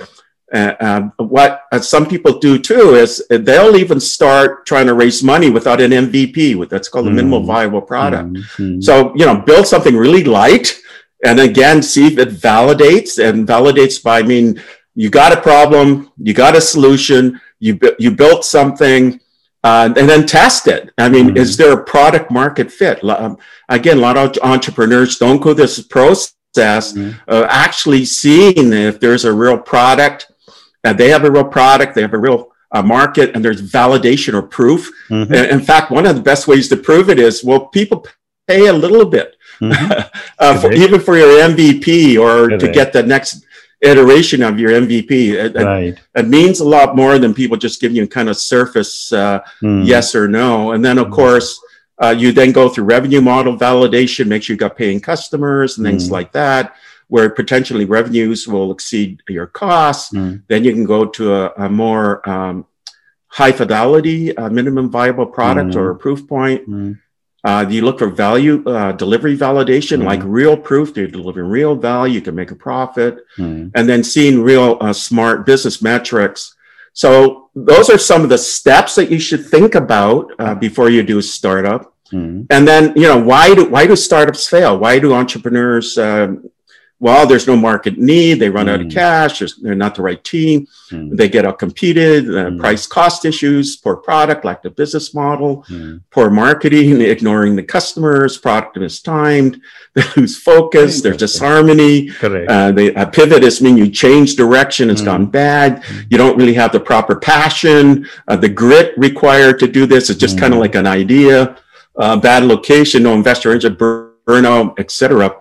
uh, 0.52 0.74
um, 0.82 1.14
what 1.18 1.64
uh, 1.72 1.80
some 1.80 2.06
people 2.06 2.38
do 2.40 2.60
too 2.60 2.96
is 2.96 3.26
they'll 3.30 3.78
even 3.78 4.00
start 4.00 4.66
trying 4.66 4.88
to 4.88 4.94
raise 4.94 5.24
money 5.24 5.50
without 5.50 5.80
an 5.80 5.92
mvp 5.92 6.68
that's 6.70 6.90
called 6.90 7.08
a 7.08 7.12
minimal 7.12 7.40
mm-hmm. 7.40 7.48
viable 7.48 7.82
product 7.82 8.34
mm-hmm. 8.34 8.82
so 8.82 9.14
you 9.16 9.26
know 9.26 9.38
build 9.38 9.66
something 9.66 9.96
really 9.96 10.26
light 10.26 10.78
and 11.24 11.40
again 11.40 11.82
see 11.82 12.08
if 12.08 12.18
it 12.18 12.30
validates 12.30 13.24
and 13.24 13.48
validates 13.48 14.04
by 14.04 14.20
i 14.20 14.24
mean 14.24 14.62
you 14.96 15.10
got 15.10 15.32
a 15.32 15.40
problem 15.40 16.12
you 16.18 16.34
got 16.34 16.58
a 16.58 16.62
solution 16.62 17.40
you 17.60 17.80
you 18.00 18.12
built 18.12 18.46
something 18.46 19.20
uh, 19.64 19.94
and 19.98 20.10
then 20.10 20.26
test 20.26 20.68
it. 20.68 20.92
I 20.98 21.10
mean, 21.10 21.28
mm-hmm. 21.28 21.38
is 21.38 21.58
there 21.58 21.74
a 21.74 21.84
product 21.84 22.32
market 22.32 22.72
fit? 22.72 23.04
Um, 23.04 23.38
again, 23.68 23.98
a 23.98 24.02
lot 24.02 24.18
of 24.18 24.38
entrepreneurs 24.42 25.18
don't 25.18 25.42
go 25.42 25.54
this 25.54 25.82
process 25.82 26.30
mm-hmm. 26.56 27.12
of 27.28 27.46
actually 27.50 28.06
seeing 28.06 28.72
if 28.72 29.00
there's 29.00 29.26
a 29.26 29.34
real 29.34 29.58
product. 29.58 30.32
Uh, 30.84 30.94
they 30.94 31.10
have 31.10 31.26
a 31.26 31.32
real 31.32 31.44
product. 31.44 31.94
They 31.94 32.02
have 32.02 32.14
a 32.14 32.18
real 32.18 32.52
uh, 32.72 32.82
market, 32.82 33.36
and 33.36 33.44
there's 33.44 33.62
validation 33.62 34.34
or 34.34 34.44
proof. 34.44 34.90
Mm-hmm. 35.10 35.34
In 35.34 35.60
fact, 35.60 35.92
one 35.92 36.06
of 36.06 36.16
the 36.16 36.22
best 36.22 36.48
ways 36.48 36.70
to 36.70 36.78
prove 36.78 37.10
it 37.10 37.20
is 37.20 37.44
well, 37.44 37.68
people 37.68 38.06
pay 38.48 38.68
a 38.68 38.74
little 38.74 39.06
bit, 39.06 39.36
mm-hmm. 39.60 39.92
uh, 40.40 40.60
for, 40.62 40.72
even 40.72 41.02
for 41.02 41.18
your 41.18 41.50
MVP 41.50 42.18
or 42.18 42.58
to 42.58 42.72
get 42.72 42.94
the 42.94 43.04
next 43.04 43.46
iteration 43.82 44.44
of 44.44 44.60
your 44.60 44.72
MVP. 44.72 45.12
It, 45.34 45.56
right. 45.56 45.84
it, 45.84 46.00
it, 46.16 46.28
means 46.28 46.60
a 46.60 46.68
lot 46.68 46.96
more 46.96 47.18
than 47.18 47.34
people 47.34 47.58
just 47.58 47.80
giving 47.80 47.96
you 47.96 48.08
kind 48.08 48.30
of 48.30 48.38
surface 48.38 49.12
uh, 49.14 49.40
mm. 49.62 49.86
yes 49.86 50.16
or 50.16 50.28
no. 50.28 50.72
And 50.72 50.84
then, 50.84 50.98
of 50.98 51.08
mm. 51.08 51.14
course, 51.14 51.60
uh, 52.02 52.16
you 52.18 52.32
then 52.32 52.52
go 52.52 52.70
through 52.70 52.86
revenue 52.86 53.22
model 53.22 53.58
validation, 53.58 54.28
make 54.28 54.44
sure 54.44 54.54
you 54.54 54.58
got 54.58 54.78
paying 54.78 55.00
customers 55.00 55.78
and 55.78 55.86
things 55.86 56.08
mm. 56.08 56.12
like 56.12 56.32
that, 56.32 56.76
where 57.08 57.30
potentially 57.30 57.86
revenues 57.86 58.48
will 58.48 58.72
exceed 58.72 59.22
your 59.28 59.48
costs. 59.48 60.12
Hmm. 60.12 60.38
Then 60.48 60.64
you 60.64 60.72
can 60.72 60.86
go 60.86 61.06
to 61.06 61.34
a, 61.34 61.66
a 61.66 61.70
more 61.70 62.28
um, 62.30 62.68
high 63.28 63.52
fidelity 63.52 64.36
uh, 64.38 64.50
minimum 64.50 64.90
viable 64.92 65.26
product 65.26 65.76
or 65.76 65.90
a 65.90 65.96
proof 65.96 66.28
point. 66.28 66.68
Uh, 67.44 67.66
you 67.70 67.82
look 67.84 68.00
for 68.00 68.10
value 68.10 68.64
uh, 68.66 68.92
delivery 68.92 69.38
validation, 69.38 70.02
mm 70.02 70.06
like 70.06 70.22
real 70.24 70.58
proof 70.58 70.94
they're 70.94 71.08
delivering 71.08 71.50
real 71.50 71.76
value, 71.76 72.16
you 72.16 72.22
can 72.22 72.36
make 72.36 72.52
a 72.52 72.56
profit, 72.56 73.26
mm 73.38 73.72
and 73.76 73.88
then 73.88 74.04
seeing 74.04 74.42
real 74.42 74.78
uh, 74.82 74.94
smart 74.94 75.46
business 75.46 75.82
metrics. 75.82 76.56
So 76.94 77.50
those 77.56 77.90
are 77.90 77.98
some 77.98 78.24
of 78.24 78.30
the 78.30 78.38
steps 78.38 78.96
that 78.96 79.10
you 79.10 79.20
should 79.20 79.46
think 79.46 79.76
about 79.76 80.32
uh, 80.40 80.56
before 80.56 80.90
you 80.90 81.02
do 81.04 81.20
a 81.20 81.22
startup. 81.22 81.94
mm 82.12 82.46
And 82.50 82.68
then 82.68 82.94
you 82.96 83.08
know 83.10 83.20
why 83.32 83.56
do 83.56 83.70
why 83.70 83.88
do 83.88 83.96
startups 83.96 84.48
fail? 84.48 84.78
Why 84.78 85.00
do 85.00 85.14
entrepreneurs 85.14 85.98
um, 85.98 86.50
well, 87.00 87.26
there's 87.26 87.48
no 87.48 87.56
market 87.56 87.98
need. 87.98 88.36
They 88.36 88.50
run 88.50 88.66
mm. 88.66 88.70
out 88.72 88.80
of 88.82 88.88
hmm. 88.88 88.92
cash. 88.92 89.42
they're 89.62 89.74
not 89.74 89.96
the 89.96 90.02
right 90.02 90.22
team. 90.24 90.68
Mm. 90.92 91.16
They 91.16 91.30
get 91.30 91.46
outcompeted. 91.46 92.28
Uh, 92.28 92.50
mm. 92.50 92.60
Price 92.60 92.86
cost 92.86 93.24
issues, 93.24 93.78
poor 93.78 93.96
product, 93.96 94.44
lack 94.44 94.66
of 94.66 94.76
business 94.76 95.14
model, 95.14 95.64
hmm. 95.68 95.98
poor 96.12 96.30
marketing, 96.30 97.02
ignoring 97.16 97.56
the 97.56 97.64
customers, 97.64 98.38
product 98.38 98.78
mistimed. 98.78 99.62
They 99.96 100.04
lose 100.18 100.38
focus. 100.38 101.02
There's 101.02 101.18
disharmony. 101.18 102.12
Uh, 102.22 102.72
they, 102.72 102.94
a 102.94 103.06
pivot 103.06 103.44
is 103.44 103.62
mean 103.62 103.78
you 103.78 103.90
change 103.90 104.36
direction. 104.36 104.90
It's 104.90 105.02
gone 105.02 105.26
hmm. 105.26 105.32
bad. 105.32 105.84
You 106.10 106.18
don't 106.18 106.38
really 106.38 106.56
have 106.56 106.72
the 106.72 106.80
proper 106.80 107.16
passion. 107.16 108.08
Uh, 108.28 108.36
the 108.36 108.50
grit 108.50 108.98
required 108.98 109.60
to 109.60 109.68
do 109.68 109.86
this 109.86 110.10
is 110.10 110.18
just 110.18 110.38
kind 110.38 110.54
of 110.54 110.60
like 110.60 110.76
an 110.76 110.88
idea 110.88 111.58
uh, 112.00 112.18
bad 112.18 112.44
location, 112.44 113.04
no 113.04 113.14
investor 113.14 113.52
engine 113.52 113.76
burnout, 113.76 114.80
etc. 114.80 115.36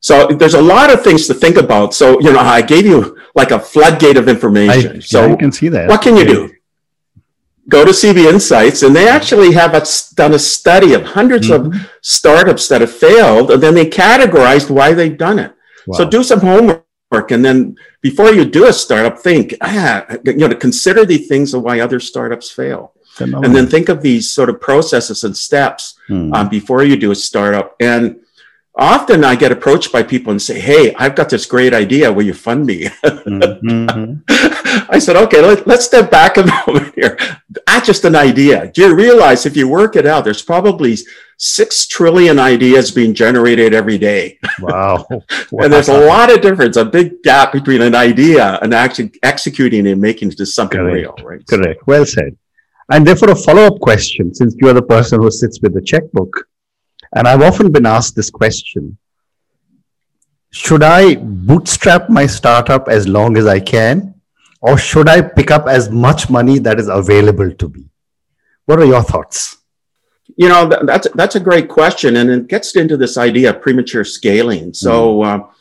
So 0.00 0.26
there's 0.28 0.54
a 0.54 0.62
lot 0.62 0.92
of 0.92 1.04
things 1.04 1.26
to 1.26 1.34
think 1.34 1.56
about. 1.56 1.94
So 1.94 2.20
you 2.20 2.32
know, 2.32 2.40
I 2.40 2.62
gave 2.62 2.86
you 2.86 3.18
like 3.34 3.50
a 3.50 3.60
floodgate 3.60 4.16
of 4.16 4.28
information. 4.28 4.96
I, 4.96 5.00
so 5.00 5.26
yeah, 5.26 5.36
can 5.36 5.52
see 5.52 5.68
that. 5.68 5.88
What 5.88 6.02
can 6.02 6.16
you 6.16 6.24
do? 6.24 6.54
Go 7.68 7.84
to 7.84 7.92
CB 7.92 8.32
Insights, 8.32 8.82
and 8.82 8.96
they 8.96 9.08
actually 9.08 9.52
have 9.52 9.74
a, 9.74 9.84
done 10.14 10.34
a 10.34 10.38
study 10.38 10.94
of 10.94 11.02
100s 11.02 11.50
mm-hmm. 11.50 11.72
of 11.72 11.90
startups 12.02 12.66
that 12.68 12.80
have 12.80 12.90
failed, 12.90 13.52
and 13.52 13.62
then 13.62 13.74
they 13.74 13.86
categorized 13.88 14.70
why 14.70 14.92
they've 14.92 15.16
done 15.16 15.38
it. 15.38 15.54
Wow. 15.86 15.98
So 15.98 16.08
do 16.08 16.24
some 16.24 16.40
homework 16.40 16.84
and 17.12 17.44
then 17.44 17.76
before 18.02 18.30
you 18.30 18.44
do 18.44 18.66
a 18.66 18.72
startup 18.72 19.18
think 19.18 19.54
ah, 19.62 20.06
you 20.24 20.34
know 20.34 20.48
to 20.48 20.54
consider 20.54 21.04
the 21.04 21.18
things 21.18 21.54
of 21.54 21.62
why 21.62 21.80
other 21.80 21.98
startups 21.98 22.50
fail 22.50 22.92
and 23.18 23.54
then 23.54 23.66
think 23.66 23.88
of 23.88 24.00
these 24.00 24.30
sort 24.30 24.48
of 24.48 24.60
processes 24.60 25.24
and 25.24 25.36
steps 25.36 25.98
hmm. 26.06 26.32
um, 26.32 26.48
before 26.48 26.84
you 26.84 26.96
do 26.96 27.10
a 27.10 27.14
startup 27.14 27.74
and 27.80 28.20
often 28.80 29.24
I 29.24 29.36
get 29.36 29.52
approached 29.52 29.92
by 29.92 30.02
people 30.02 30.30
and 30.30 30.40
say, 30.40 30.58
Hey, 30.58 30.94
I've 30.94 31.14
got 31.14 31.28
this 31.28 31.46
great 31.46 31.74
idea. 31.74 32.12
Will 32.12 32.24
you 32.24 32.34
fund 32.34 32.66
me? 32.66 32.84
mm-hmm. 33.04 34.14
I 34.90 34.98
said, 34.98 35.16
Okay, 35.16 35.40
let, 35.42 35.68
us 35.68 35.84
step 35.84 36.10
back 36.10 36.38
a 36.38 36.46
moment 36.66 36.94
here. 36.94 37.18
That's 37.66 37.86
just 37.86 38.04
an 38.04 38.16
idea. 38.16 38.72
Do 38.72 38.88
you 38.88 38.94
realize 38.94 39.46
if 39.46 39.56
you 39.56 39.68
work 39.68 39.94
it 39.96 40.06
out, 40.06 40.24
there's 40.24 40.42
probably 40.42 40.96
six 41.36 41.86
trillion 41.86 42.38
ideas 42.38 42.90
being 42.90 43.12
generated 43.14 43.74
every 43.74 43.98
day? 43.98 44.38
Wow. 44.60 45.06
wow. 45.10 45.22
and 45.64 45.72
there's 45.72 45.88
a 45.88 46.06
lot 46.06 46.32
of 46.32 46.40
difference, 46.40 46.76
a 46.76 46.84
big 46.84 47.22
gap 47.22 47.52
between 47.52 47.82
an 47.82 47.94
idea 47.94 48.58
and 48.62 48.72
actually 48.72 49.12
executing 49.22 49.86
and 49.86 50.00
making 50.00 50.28
it 50.28 50.32
into 50.32 50.46
something 50.46 50.80
Correct. 50.80 51.20
real, 51.20 51.28
right? 51.28 51.46
Correct. 51.46 51.86
Well 51.86 52.06
said. 52.06 52.36
And 52.92 53.06
therefore, 53.06 53.30
a 53.30 53.36
follow 53.36 53.62
up 53.62 53.78
question 53.80 54.34
since 54.34 54.56
you 54.58 54.68
are 54.68 54.72
the 54.72 54.82
person 54.82 55.20
who 55.20 55.30
sits 55.30 55.60
with 55.60 55.74
the 55.74 55.80
checkbook 55.80 56.48
and 57.14 57.26
I've 57.26 57.42
often 57.42 57.72
been 57.72 57.86
asked 57.86 58.16
this 58.16 58.30
question 58.30 58.96
Should 60.50 60.82
I 60.82 61.16
bootstrap 61.16 62.08
my 62.08 62.26
startup 62.26 62.88
as 62.88 63.06
long 63.08 63.36
as 63.36 63.46
I 63.46 63.60
can? 63.60 64.14
Or 64.62 64.76
should 64.76 65.08
I 65.08 65.22
pick 65.22 65.50
up 65.50 65.66
as 65.66 65.90
much 65.90 66.28
money 66.28 66.58
that 66.58 66.78
is 66.78 66.88
available 66.88 67.50
to 67.50 67.68
me? 67.70 67.88
What 68.66 68.78
are 68.78 68.84
your 68.84 69.02
thoughts? 69.02 69.56
You 70.36 70.48
know, 70.48 70.70
that's, 70.84 71.08
that's 71.14 71.34
a 71.34 71.40
great 71.40 71.68
question. 71.68 72.16
And 72.16 72.30
it 72.30 72.46
gets 72.46 72.76
into 72.76 72.96
this 72.96 73.16
idea 73.16 73.50
of 73.50 73.62
premature 73.62 74.04
scaling. 74.04 74.74
So, 74.74 75.20
mm-hmm. 75.20 75.42
uh, 75.42 75.52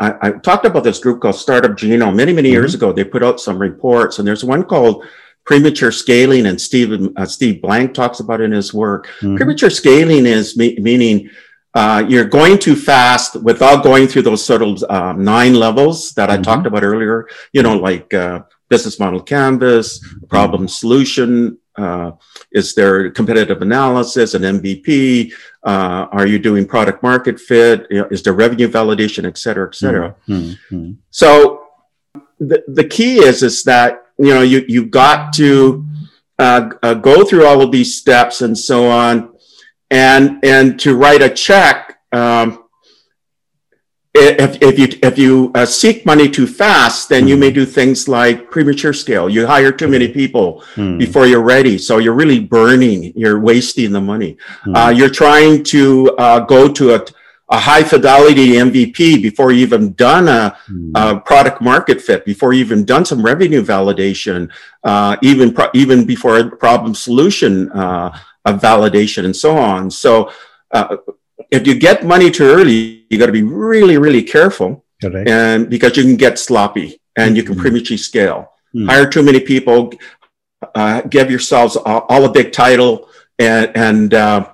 I, 0.00 0.14
I, 0.20 0.30
talked 0.32 0.66
about 0.66 0.84
this 0.84 0.98
group 0.98 1.20
called 1.22 1.36
Startup 1.36 1.70
Genome 1.72 2.14
many, 2.14 2.32
many 2.32 2.50
years 2.50 2.74
mm-hmm. 2.74 2.84
ago. 2.84 2.92
They 2.92 3.04
put 3.04 3.22
out 3.22 3.40
some 3.40 3.58
reports, 3.58 4.18
and 4.18 4.28
there's 4.28 4.44
one 4.44 4.64
called 4.64 5.04
premature 5.48 5.90
scaling, 5.90 6.44
and 6.44 6.60
Steve 6.60 7.10
uh, 7.16 7.24
Steve 7.24 7.62
Blank 7.62 7.94
talks 7.94 8.20
about 8.20 8.42
in 8.42 8.52
his 8.52 8.74
work. 8.74 9.06
Mm-hmm. 9.06 9.36
Premature 9.36 9.70
scaling 9.70 10.26
is 10.26 10.58
me- 10.58 10.76
meaning 10.78 11.30
uh, 11.72 12.04
you're 12.06 12.26
going 12.26 12.58
too 12.58 12.76
fast 12.76 13.34
without 13.42 13.82
going 13.82 14.06
through 14.06 14.22
those 14.28 14.44
sort 14.44 14.60
of 14.60 14.84
um, 14.90 15.24
nine 15.24 15.54
levels 15.54 16.12
that 16.12 16.28
mm-hmm. 16.28 16.40
I 16.40 16.42
talked 16.42 16.66
about 16.66 16.84
earlier. 16.84 17.26
You 17.54 17.62
know, 17.62 17.78
like 17.78 18.12
uh, 18.12 18.42
business 18.68 19.00
model 19.00 19.22
canvas, 19.22 19.98
mm-hmm. 19.98 20.26
problem 20.26 20.68
solution. 20.68 21.56
Uh, 21.78 22.10
is 22.52 22.74
there 22.74 23.10
competitive 23.10 23.62
analysis 23.62 24.34
and 24.34 24.44
MVP? 24.44 25.32
Uh, 25.62 26.08
are 26.12 26.26
you 26.26 26.38
doing 26.38 26.66
product 26.66 27.02
market 27.02 27.40
fit? 27.40 27.86
Is 27.88 28.22
there 28.22 28.34
revenue 28.34 28.68
validation, 28.68 29.24
et 29.24 29.38
cetera, 29.38 29.68
et 29.68 29.76
cetera? 29.76 30.14
Mm-hmm. 30.28 30.92
So 31.10 31.68
the, 32.38 32.62
the 32.66 32.84
key 32.84 33.18
is, 33.20 33.42
is 33.42 33.62
that 33.62 34.07
you 34.18 34.34
know, 34.34 34.42
you, 34.42 34.64
you've 34.68 34.90
got 34.90 35.32
to 35.34 35.86
uh, 36.38 36.70
uh, 36.82 36.94
go 36.94 37.24
through 37.24 37.46
all 37.46 37.62
of 37.62 37.72
these 37.72 37.98
steps 37.98 38.42
and 38.42 38.56
so 38.56 38.88
on. 38.88 39.34
And, 39.90 40.44
and 40.44 40.78
to 40.80 40.96
write 40.96 41.22
a 41.22 41.30
check, 41.30 41.98
um, 42.12 42.64
if, 44.14 44.60
if 44.60 44.78
you, 44.78 44.98
if 45.02 45.18
you 45.18 45.52
uh, 45.54 45.64
seek 45.64 46.04
money 46.04 46.28
too 46.28 46.46
fast, 46.46 47.08
then 47.08 47.28
you 47.28 47.36
may 47.36 47.52
do 47.52 47.64
things 47.64 48.08
like 48.08 48.50
premature 48.50 48.92
scale. 48.92 49.28
You 49.28 49.46
hire 49.46 49.70
too 49.70 49.86
many 49.86 50.08
people 50.08 50.64
hmm. 50.74 50.98
before 50.98 51.26
you're 51.26 51.42
ready. 51.42 51.78
So 51.78 51.98
you're 51.98 52.14
really 52.14 52.40
burning, 52.40 53.12
you're 53.14 53.38
wasting 53.38 53.92
the 53.92 54.00
money. 54.00 54.36
Hmm. 54.64 54.74
Uh, 54.74 54.88
you're 54.90 55.10
trying 55.10 55.62
to 55.64 56.14
uh, 56.18 56.40
go 56.40 56.72
to 56.72 56.94
a, 56.94 57.06
a 57.50 57.58
high 57.58 57.82
fidelity 57.82 58.52
MVP 58.52 59.22
before 59.22 59.52
you 59.52 59.62
even 59.62 59.92
done 59.94 60.28
a, 60.28 60.56
mm. 60.70 60.90
a, 60.94 61.18
product 61.20 61.62
market 61.62 62.00
fit, 62.00 62.24
before 62.24 62.52
you 62.52 62.60
even 62.60 62.84
done 62.84 63.04
some 63.04 63.22
revenue 63.22 63.62
validation, 63.62 64.50
uh, 64.84 65.16
even 65.22 65.54
pro- 65.54 65.70
even 65.72 66.04
before 66.04 66.38
a 66.38 66.50
problem 66.56 66.94
solution 66.94 67.70
uh, 67.72 68.16
of 68.44 68.60
validation 68.60 69.24
and 69.24 69.34
so 69.34 69.56
on. 69.56 69.90
So 69.90 70.30
uh, 70.72 70.98
if 71.50 71.66
you 71.66 71.78
get 71.78 72.04
money 72.04 72.30
too 72.30 72.44
early, 72.44 73.06
you 73.08 73.18
got 73.18 73.26
to 73.26 73.32
be 73.32 73.42
really 73.42 73.96
really 73.96 74.22
careful, 74.22 74.84
and 75.26 75.70
because 75.70 75.96
you 75.96 76.02
can 76.02 76.16
get 76.16 76.38
sloppy 76.38 77.00
and 77.16 77.36
you 77.36 77.42
can 77.42 77.54
mm-hmm. 77.54 77.62
prematurely 77.62 77.96
scale. 77.96 78.52
Mm. 78.76 78.90
Hire 78.90 79.08
too 79.08 79.22
many 79.22 79.40
people, 79.40 79.92
uh, 80.74 81.00
give 81.02 81.30
yourselves 81.30 81.76
all, 81.76 82.00
all, 82.10 82.24
a 82.26 82.30
big 82.30 82.52
title, 82.52 83.08
and 83.38 83.70
and 83.74 84.12
uh, 84.12 84.48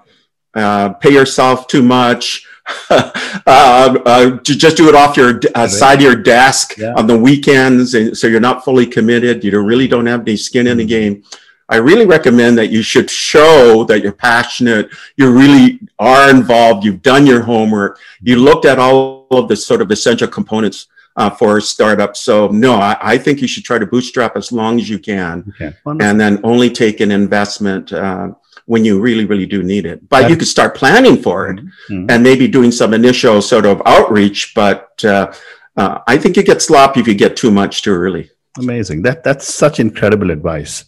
uh, 0.55 0.93
pay 0.95 1.13
yourself 1.13 1.67
too 1.67 1.83
much 1.83 2.47
uh, 2.91 3.11
uh, 3.47 4.31
just 4.43 4.77
do 4.77 4.89
it 4.89 4.95
off 4.95 5.17
your 5.17 5.41
uh, 5.55 5.67
side 5.67 5.99
of 5.99 6.03
your 6.03 6.17
desk 6.17 6.77
yeah. 6.79 6.95
on 6.97 7.07
the 7.07 7.19
weekends, 7.19 7.95
and 7.95 8.17
so 8.17 8.27
you're 8.27 8.41
not 8.41 8.65
fully 8.65 8.87
committed. 8.87 9.45
You 9.45 9.61
really 9.61 9.89
don't 9.89 10.07
have 10.07 10.21
any 10.21 10.37
skin 10.37 10.67
in 10.67 10.77
the 10.77 10.85
mm-hmm. 10.85 10.89
game. 10.89 11.25
I 11.69 11.77
really 11.77 12.05
recommend 12.07 12.59
that 12.59 12.69
you 12.69 12.83
should 12.83 13.09
show 13.09 13.85
that 13.85 14.03
you're 14.03 14.13
passionate, 14.13 14.91
you 15.17 15.31
really 15.31 15.81
are 15.99 16.29
involved, 16.29 16.85
you've 16.85 17.03
done 17.03 17.27
your 17.27 17.41
homework, 17.41 17.99
you 18.21 18.37
looked 18.37 18.67
at 18.67 18.79
all 18.79 19.27
of 19.31 19.49
the 19.49 19.57
sort 19.57 19.81
of 19.81 19.91
essential 19.91 20.29
components 20.29 20.89
uh, 21.17 21.31
for 21.31 21.59
a 21.59 21.63
startup. 21.63 22.17
So 22.17 22.49
no, 22.49 22.75
I, 22.75 22.97
I, 23.01 23.19
think 23.19 23.41
you 23.41 23.49
should 23.49 23.65
try 23.65 23.79
to 23.79 23.87
bootstrap 23.87 24.37
as 24.37 24.53
long 24.53 24.79
as 24.79 24.89
you 24.91 24.99
can, 24.99 25.53
okay. 25.61 25.75
and 25.87 26.21
then 26.21 26.41
only 26.43 26.71
take 26.71 27.01
an 27.01 27.11
investment 27.11 27.93
uh, 27.93 28.33
when 28.67 28.85
you 28.85 29.01
really, 29.01 29.25
really 29.25 29.47
do 29.47 29.63
need 29.63 29.85
it. 29.87 30.09
But 30.09 30.31
you 30.31 30.37
could 30.37 30.49
start 30.49 30.75
planning 30.75 31.23
for 31.23 31.51
it 31.51 31.59
mm-hmm. 31.59 32.07
and 32.09 32.23
maybe 32.23 32.49
doing 32.49 32.73
some 32.73 32.95
initial 32.95 33.43
sort 33.43 33.67
of 33.67 33.83
outreach. 33.85 34.55
But 34.55 35.05
uh, 35.05 35.33
uh, 35.77 35.99
I 36.07 36.17
think 36.17 36.37
you 36.37 36.43
get 36.43 36.63
sloppy 36.63 37.01
if 37.01 37.07
you 37.07 37.15
get 37.15 37.37
too 37.37 37.51
much 37.51 37.83
too 37.83 37.93
early. 37.93 38.31
Amazing. 38.59 39.03
That 39.03 39.25
that's 39.25 39.53
such 39.53 39.81
incredible 39.81 40.31
advice. 40.31 40.85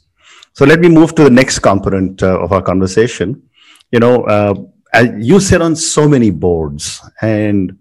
So 0.52 0.64
let 0.64 0.80
me 0.80 0.88
move 0.88 1.14
to 1.16 1.24
the 1.24 1.30
next 1.30 1.58
component 1.58 2.22
uh, 2.22 2.40
of 2.40 2.52
our 2.52 2.62
conversation. 2.62 3.42
You 3.90 4.00
know, 4.00 4.24
uh, 4.24 4.54
you 5.18 5.40
sit 5.40 5.60
on 5.60 5.76
so 5.76 6.08
many 6.08 6.30
boards, 6.30 7.02
and 7.20 7.78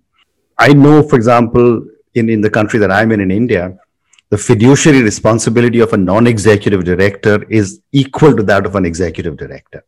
I 0.57 0.73
know, 0.73 1.01
for 1.03 1.15
example, 1.15 1.85
in 2.15 2.29
in 2.29 2.41
the 2.41 2.49
country 2.49 2.79
that 2.79 2.91
I'm 2.91 3.11
in, 3.11 3.21
in 3.21 3.31
India, 3.31 3.77
the 4.35 4.41
fiduciary 4.43 5.01
responsibility 5.01 5.79
of 5.79 5.93
a 5.93 5.97
non-executive 5.97 6.83
director 6.83 7.35
is 7.49 7.79
equal 7.93 8.35
to 8.35 8.43
that 8.43 8.65
of 8.65 8.75
an 8.75 8.85
executive 8.85 9.37
director. 9.37 9.85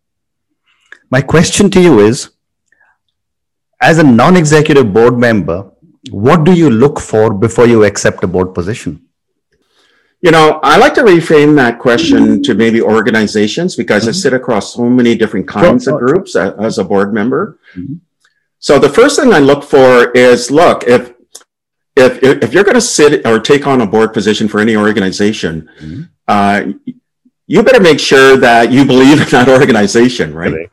My 1.09 1.21
question 1.21 1.69
to 1.71 1.81
you 1.81 1.99
is, 1.99 2.29
as 3.81 3.97
a 3.99 4.03
non-executive 4.03 4.93
board 4.93 5.17
member, 5.17 5.69
what 6.11 6.45
do 6.45 6.53
you 6.53 6.69
look 6.69 7.01
for 7.01 7.33
before 7.33 7.67
you 7.67 7.83
accept 7.83 8.23
a 8.23 8.27
board 8.27 8.53
position? 8.53 9.01
You 10.21 10.31
know, 10.31 10.61
I 10.63 10.77
like 10.77 10.93
to 10.93 11.03
reframe 11.03 11.53
that 11.57 11.77
question 11.77 12.41
to 12.43 12.53
maybe 12.53 12.81
organizations 12.81 13.75
because 13.75 14.03
mm-hmm. 14.03 14.21
I 14.21 14.23
sit 14.23 14.33
across 14.33 14.73
so 14.75 14.89
many 14.89 15.15
different 15.15 15.47
kinds 15.47 15.83
sure, 15.83 15.95
of 15.95 15.99
groups 15.99 16.37
as 16.37 16.77
a 16.77 16.85
board 16.85 17.13
member. 17.13 17.59
Mm-hmm. 17.75 17.95
So 18.59 18.79
the 18.79 18.89
first 18.89 19.19
thing 19.19 19.33
I 19.33 19.39
look 19.39 19.63
for 19.63 20.11
is 20.11 20.49
look, 20.49 20.85
if 20.85 21.16
if 21.97 22.23
if 22.43 22.53
you're 22.53 22.63
going 22.63 22.75
to 22.75 22.81
sit 22.81 23.25
or 23.25 23.39
take 23.39 23.67
on 23.67 23.81
a 23.81 23.87
board 23.87 24.13
position 24.13 24.47
for 24.47 24.59
any 24.59 24.75
organization, 24.75 25.69
mm-hmm. 25.79 26.01
uh, 26.27 26.73
you 27.47 27.63
better 27.63 27.81
make 27.81 27.99
sure 27.99 28.37
that 28.37 28.71
you 28.71 28.85
believe 28.85 29.21
in 29.21 29.29
that 29.29 29.49
organization, 29.49 30.33
right? 30.33 30.53
right. 30.53 30.69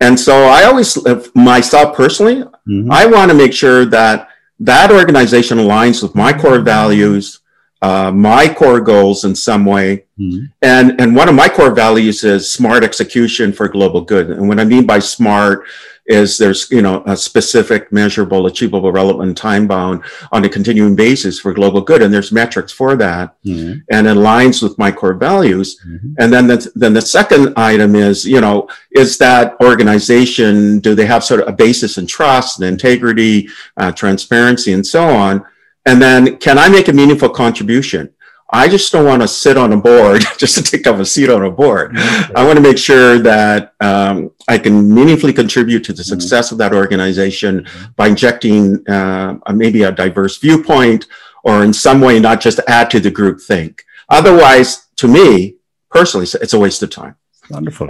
And 0.00 0.18
so 0.18 0.44
I 0.46 0.64
always, 0.64 0.98
myself 1.34 1.96
personally, 1.96 2.42
mm-hmm. 2.42 2.90
I 2.90 3.06
want 3.06 3.30
to 3.30 3.36
make 3.36 3.52
sure 3.52 3.84
that 3.86 4.28
that 4.58 4.90
organization 4.90 5.58
aligns 5.58 6.02
with 6.02 6.16
my 6.16 6.32
core 6.32 6.58
values, 6.58 7.40
uh, 7.82 8.10
my 8.10 8.52
core 8.52 8.80
goals 8.80 9.24
in 9.24 9.34
some 9.34 9.64
way. 9.64 10.06
Mm-hmm. 10.18 10.46
And 10.62 11.00
and 11.00 11.14
one 11.14 11.28
of 11.28 11.36
my 11.36 11.48
core 11.48 11.70
values 11.72 12.24
is 12.24 12.52
smart 12.52 12.82
execution 12.82 13.52
for 13.52 13.68
global 13.68 14.00
good. 14.00 14.30
And 14.30 14.48
what 14.48 14.58
I 14.58 14.64
mean 14.64 14.86
by 14.86 14.98
smart 14.98 15.66
is 16.06 16.36
there's 16.36 16.68
you 16.70 16.82
know 16.82 17.02
a 17.06 17.16
specific 17.16 17.92
measurable 17.92 18.46
achievable 18.46 18.90
relevant 18.90 19.36
time 19.36 19.68
bound 19.68 20.02
on 20.32 20.44
a 20.44 20.48
continuing 20.48 20.96
basis 20.96 21.38
for 21.38 21.52
global 21.52 21.80
good 21.80 22.02
and 22.02 22.12
there's 22.12 22.32
metrics 22.32 22.72
for 22.72 22.96
that 22.96 23.36
mm-hmm. 23.44 23.78
and 23.90 24.06
it 24.06 24.16
aligns 24.16 24.62
with 24.62 24.76
my 24.78 24.90
core 24.90 25.14
values 25.14 25.80
mm-hmm. 25.86 26.12
and 26.18 26.32
then 26.32 26.48
the, 26.48 26.72
then 26.74 26.92
the 26.92 27.00
second 27.00 27.52
item 27.56 27.94
is 27.94 28.24
you 28.24 28.40
know 28.40 28.68
is 28.90 29.16
that 29.16 29.54
organization 29.62 30.80
do 30.80 30.94
they 30.94 31.06
have 31.06 31.22
sort 31.22 31.40
of 31.40 31.48
a 31.48 31.52
basis 31.52 31.98
in 31.98 32.06
trust 32.06 32.58
and 32.58 32.68
integrity 32.68 33.48
uh, 33.76 33.92
transparency 33.92 34.72
and 34.72 34.86
so 34.86 35.08
on 35.08 35.44
and 35.86 36.02
then 36.02 36.36
can 36.38 36.58
i 36.58 36.68
make 36.68 36.88
a 36.88 36.92
meaningful 36.92 37.28
contribution 37.28 38.12
I 38.54 38.68
just 38.68 38.92
don't 38.92 39.06
want 39.06 39.22
to 39.22 39.28
sit 39.28 39.56
on 39.56 39.72
a 39.72 39.78
board 39.78 40.24
just 40.38 40.56
to 40.56 40.62
take 40.62 40.86
up 40.86 40.96
a 40.96 41.06
seat 41.06 41.30
on 41.30 41.42
a 41.42 41.50
board. 41.50 41.96
I 41.96 42.44
want 42.44 42.56
to 42.56 42.62
make 42.62 42.76
sure 42.76 43.18
that 43.20 43.72
um, 43.80 44.30
I 44.46 44.58
can 44.58 44.94
meaningfully 44.94 45.32
contribute 45.32 45.84
to 45.84 45.94
the 45.94 46.02
mm-hmm. 46.02 46.20
success 46.20 46.46
mm-hmm. 46.46 46.54
of 46.54 46.58
that 46.58 46.74
organization 46.74 47.66
by 47.96 48.08
injecting 48.08 48.86
uh, 48.88 49.38
maybe 49.54 49.84
a 49.84 49.92
diverse 49.92 50.36
viewpoint 50.36 51.06
or 51.44 51.64
in 51.64 51.72
some 51.72 52.00
way 52.00 52.20
not 52.20 52.40
just 52.40 52.60
add 52.68 52.90
to 52.90 53.00
the 53.00 53.10
group 53.10 53.40
think. 53.40 53.84
Otherwise, 54.10 54.88
to 54.96 55.08
me 55.08 55.56
personally, 55.90 56.26
it's 56.40 56.52
a 56.52 56.58
waste 56.58 56.82
of 56.82 56.90
time. 56.90 57.16
Wonderful. 57.48 57.88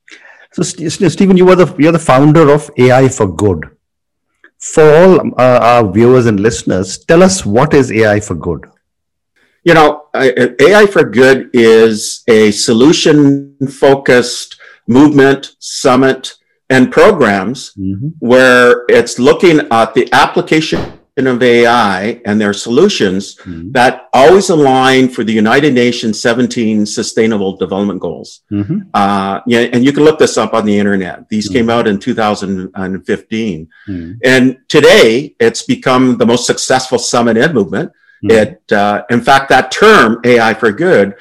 so, 0.52 0.62
Stephen, 0.62 1.36
you 1.36 1.48
are 1.50 1.56
the 1.56 1.74
you're 1.78 1.92
the 1.92 1.98
founder 1.98 2.50
of 2.50 2.70
AI 2.78 3.08
for 3.08 3.28
Good. 3.28 3.70
For 4.58 4.82
all 4.82 5.40
uh, 5.40 5.58
our 5.62 5.92
viewers 5.92 6.26
and 6.26 6.40
listeners, 6.40 6.98
tell 6.98 7.22
us 7.22 7.46
what 7.46 7.74
is 7.74 7.92
AI 7.92 8.20
for 8.20 8.34
Good. 8.34 8.66
You 9.64 9.74
know, 9.74 10.06
AI 10.14 10.86
for 10.86 11.04
Good 11.04 11.50
is 11.52 12.22
a 12.28 12.50
solution 12.50 13.56
focused 13.68 14.58
movement, 14.86 15.56
summit, 15.58 16.34
and 16.70 16.92
programs 16.92 17.72
mm-hmm. 17.78 18.08
where 18.18 18.84
it's 18.88 19.18
looking 19.18 19.60
at 19.70 19.94
the 19.94 20.08
application 20.12 20.98
of 21.16 21.42
AI 21.42 22.20
and 22.24 22.40
their 22.40 22.52
solutions 22.52 23.36
mm-hmm. 23.36 23.72
that 23.72 24.08
always 24.12 24.50
align 24.50 25.08
for 25.08 25.24
the 25.24 25.32
United 25.32 25.74
Nations 25.74 26.20
17 26.20 26.86
Sustainable 26.86 27.56
Development 27.56 27.98
Goals. 27.98 28.42
Mm-hmm. 28.52 28.80
Uh, 28.94 29.40
yeah, 29.46 29.60
and 29.72 29.84
you 29.84 29.92
can 29.92 30.04
look 30.04 30.20
this 30.20 30.38
up 30.38 30.54
on 30.54 30.64
the 30.64 30.78
internet. 30.78 31.28
These 31.28 31.48
mm-hmm. 31.48 31.54
came 31.54 31.70
out 31.70 31.88
in 31.88 31.98
2015. 31.98 33.68
Mm-hmm. 33.88 34.12
And 34.24 34.58
today, 34.68 35.34
it's 35.40 35.62
become 35.62 36.18
the 36.18 36.26
most 36.26 36.46
successful 36.46 36.98
summit 37.00 37.36
and 37.36 37.52
movement. 37.52 37.90
Mm-hmm. 38.24 38.30
It, 38.30 38.72
uh, 38.72 39.04
in 39.10 39.20
fact, 39.20 39.48
that 39.50 39.70
term 39.70 40.20
AI 40.24 40.54
for 40.54 40.72
Good 40.72 41.14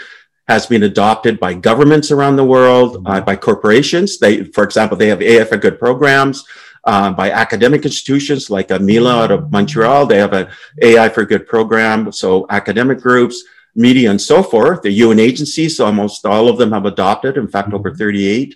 has 0.48 0.66
been 0.66 0.84
adopted 0.84 1.40
by 1.40 1.54
governments 1.54 2.10
around 2.10 2.38
the 2.38 2.46
world, 2.46 3.04
uh, 3.06 3.22
by 3.22 3.36
corporations. 3.36 4.18
They, 4.18 4.44
for 4.46 4.64
example, 4.64 4.98
they 4.98 5.10
have 5.10 5.22
AI 5.22 5.44
for 5.44 5.58
Good 5.58 5.78
programs 5.78 6.46
uh, 6.86 7.12
by 7.12 7.32
academic 7.32 7.84
institutions 7.84 8.50
like 8.50 8.70
Mila 8.70 9.24
out 9.24 9.32
of 9.32 9.52
Montreal. 9.52 10.06
They 10.06 10.18
have 10.18 10.34
an 10.34 10.48
AI 10.82 11.10
for 11.10 11.26
Good 11.26 11.48
program. 11.48 12.12
So 12.12 12.46
academic 12.50 13.02
groups, 13.02 13.44
media, 13.76 14.10
and 14.10 14.22
so 14.22 14.42
forth. 14.42 14.82
The 14.82 14.92
UN 14.92 15.20
agencies, 15.20 15.80
almost 15.80 16.26
all 16.26 16.48
of 16.48 16.58
them 16.58 16.72
have 16.72 16.86
adopted. 16.86 17.38
In 17.38 17.48
fact, 17.48 17.74
over 17.74 17.90
mm-hmm. 17.90 18.00
38 18.00 18.56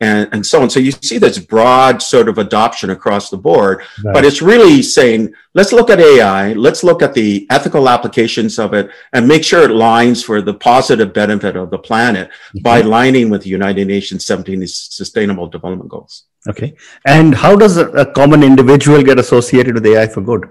and, 0.00 0.28
and 0.32 0.44
so 0.44 0.62
on. 0.62 0.70
So 0.70 0.80
you 0.80 0.92
see 0.92 1.18
this 1.18 1.38
broad 1.38 2.02
sort 2.02 2.28
of 2.28 2.38
adoption 2.38 2.90
across 2.90 3.30
the 3.30 3.36
board, 3.36 3.82
right. 4.04 4.12
but 4.12 4.24
it's 4.24 4.42
really 4.42 4.82
saying, 4.82 5.32
let's 5.54 5.72
look 5.72 5.90
at 5.90 6.00
AI, 6.00 6.52
let's 6.52 6.84
look 6.84 7.02
at 7.02 7.14
the 7.14 7.46
ethical 7.50 7.88
applications 7.88 8.58
of 8.58 8.74
it 8.74 8.90
and 9.12 9.26
make 9.26 9.42
sure 9.42 9.62
it 9.62 9.70
lines 9.70 10.22
for 10.22 10.42
the 10.42 10.54
positive 10.54 11.12
benefit 11.12 11.56
of 11.56 11.70
the 11.70 11.78
planet 11.78 12.28
mm-hmm. 12.28 12.58
by 12.60 12.80
aligning 12.80 13.30
with 13.30 13.42
the 13.42 13.50
United 13.50 13.86
Nations 13.86 14.26
17 14.26 14.66
Sustainable 14.66 15.46
Development 15.46 15.88
Goals. 15.88 16.24
Okay. 16.48 16.76
And 17.06 17.34
how 17.34 17.56
does 17.56 17.76
a, 17.76 17.88
a 17.90 18.12
common 18.12 18.42
individual 18.42 19.02
get 19.02 19.18
associated 19.18 19.74
with 19.74 19.86
AI 19.86 20.06
for 20.06 20.20
good? 20.20 20.48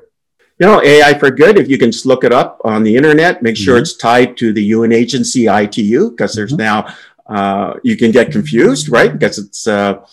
You 0.59 0.67
know, 0.67 0.81
AI 0.81 1.13
for 1.19 1.29
good, 1.31 1.57
if 1.57 1.69
you 1.69 1.77
can 1.77 1.91
just 1.91 2.05
look 2.05 2.23
it 2.23 2.31
up 2.31 2.61
on 2.63 2.83
the 2.83 2.95
internet, 2.95 3.43
make 3.43 3.57
sure 3.57 3.75
mm-hmm. 3.75 3.81
it's 3.81 3.97
tied 3.97 4.37
to 4.37 4.53
the 4.53 4.63
UN 4.63 4.93
agency 4.93 5.47
ITU, 5.47 6.11
because 6.11 6.33
there's 6.33 6.53
mm-hmm. 6.53 6.61
now 6.61 6.95
uh, 7.27 7.73
you 7.83 7.97
can 7.97 8.11
get 8.11 8.31
confused, 8.31 8.89
right? 8.89 9.11
Because 9.11 9.37
it's 9.37 9.67
uh, 9.67 10.05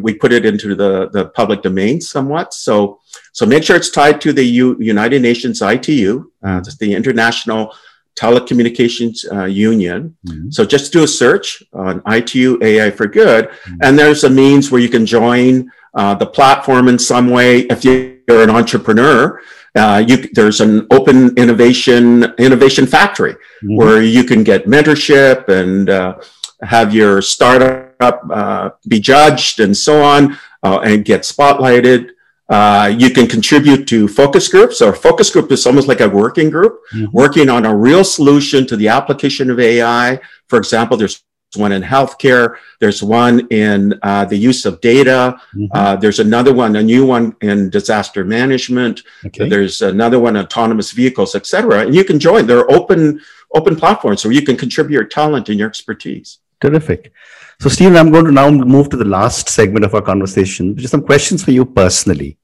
we 0.00 0.14
put 0.14 0.32
it 0.32 0.44
into 0.44 0.74
the, 0.74 1.08
the 1.10 1.26
public 1.26 1.62
domain 1.62 2.00
somewhat. 2.00 2.52
So 2.54 3.00
so 3.32 3.46
make 3.46 3.62
sure 3.62 3.76
it's 3.76 3.90
tied 3.90 4.20
to 4.22 4.32
the 4.32 4.44
U, 4.44 4.76
United 4.80 5.22
Nations 5.22 5.62
ITU, 5.62 6.30
uh, 6.42 6.60
the 6.80 6.94
International 6.94 7.74
Telecommunications 8.16 9.24
uh, 9.32 9.44
Union. 9.44 10.16
Mm-hmm. 10.26 10.50
So 10.50 10.64
just 10.64 10.92
do 10.92 11.04
a 11.04 11.08
search 11.08 11.62
on 11.72 12.02
ITU 12.06 12.58
AI 12.62 12.90
for 12.90 13.06
Good, 13.06 13.48
mm-hmm. 13.48 13.76
and 13.82 13.98
there's 13.98 14.24
a 14.24 14.30
means 14.30 14.70
where 14.70 14.80
you 14.80 14.88
can 14.88 15.06
join 15.06 15.70
uh, 15.94 16.14
the 16.14 16.26
platform 16.26 16.88
in 16.88 16.98
some 16.98 17.30
way 17.30 17.60
if 17.60 17.84
you're 17.84 18.42
an 18.42 18.50
entrepreneur. 18.50 19.40
Uh, 19.74 20.04
you, 20.06 20.28
there's 20.34 20.60
an 20.60 20.86
open 20.90 21.34
innovation 21.36 22.24
innovation 22.38 22.86
factory 22.86 23.32
mm-hmm. 23.32 23.76
where 23.76 24.02
you 24.02 24.22
can 24.22 24.44
get 24.44 24.66
mentorship 24.66 25.48
and 25.48 25.88
uh, 25.88 26.14
have 26.62 26.94
your 26.94 27.22
startup 27.22 28.22
uh, 28.30 28.70
be 28.86 29.00
judged 29.00 29.60
and 29.60 29.76
so 29.76 30.02
on 30.02 30.38
uh, 30.62 30.80
and 30.80 31.04
get 31.04 31.22
spotlighted. 31.22 32.10
Uh, 32.48 32.92
you 32.98 33.08
can 33.08 33.26
contribute 33.26 33.86
to 33.86 34.06
focus 34.06 34.48
groups. 34.48 34.82
A 34.82 34.92
focus 34.92 35.30
group 35.30 35.50
is 35.50 35.66
almost 35.66 35.88
like 35.88 36.00
a 36.00 36.08
working 36.08 36.50
group, 36.50 36.80
mm-hmm. 36.94 37.10
working 37.10 37.48
on 37.48 37.64
a 37.64 37.74
real 37.74 38.04
solution 38.04 38.66
to 38.66 38.76
the 38.76 38.88
application 38.88 39.50
of 39.50 39.58
AI. 39.58 40.20
For 40.48 40.58
example, 40.58 40.98
there's 40.98 41.22
one 41.56 41.72
in 41.72 41.82
healthcare. 41.82 42.56
There's 42.80 43.02
one 43.02 43.46
in 43.48 43.98
uh, 44.02 44.24
the 44.24 44.36
use 44.36 44.64
of 44.64 44.80
data. 44.80 45.40
Mm-hmm. 45.54 45.66
Uh, 45.72 45.96
there's 45.96 46.20
another 46.20 46.52
one, 46.52 46.76
a 46.76 46.82
new 46.82 47.06
one 47.06 47.36
in 47.40 47.70
disaster 47.70 48.24
management. 48.24 49.02
Okay. 49.26 49.48
There's 49.48 49.82
another 49.82 50.18
one, 50.18 50.36
autonomous 50.36 50.92
vehicles, 50.92 51.34
etc. 51.34 51.80
And 51.80 51.94
you 51.94 52.04
can 52.04 52.18
join. 52.18 52.46
They're 52.46 52.70
open 52.70 53.20
open 53.54 53.76
platforms 53.76 54.24
where 54.24 54.32
you 54.32 54.42
can 54.42 54.56
contribute 54.56 54.96
your 54.96 55.04
talent 55.04 55.48
and 55.48 55.58
your 55.58 55.68
expertise. 55.68 56.38
Terrific. 56.60 57.12
So, 57.60 57.68
Stephen, 57.68 57.96
I'm 57.96 58.10
going 58.10 58.24
to 58.24 58.32
now 58.32 58.50
move 58.50 58.88
to 58.90 58.96
the 58.96 59.04
last 59.04 59.48
segment 59.48 59.84
of 59.84 59.94
our 59.94 60.02
conversation, 60.02 60.74
which 60.74 60.84
is 60.84 60.90
some 60.90 61.04
questions 61.04 61.44
for 61.44 61.50
you 61.50 61.64
personally. 61.64 62.38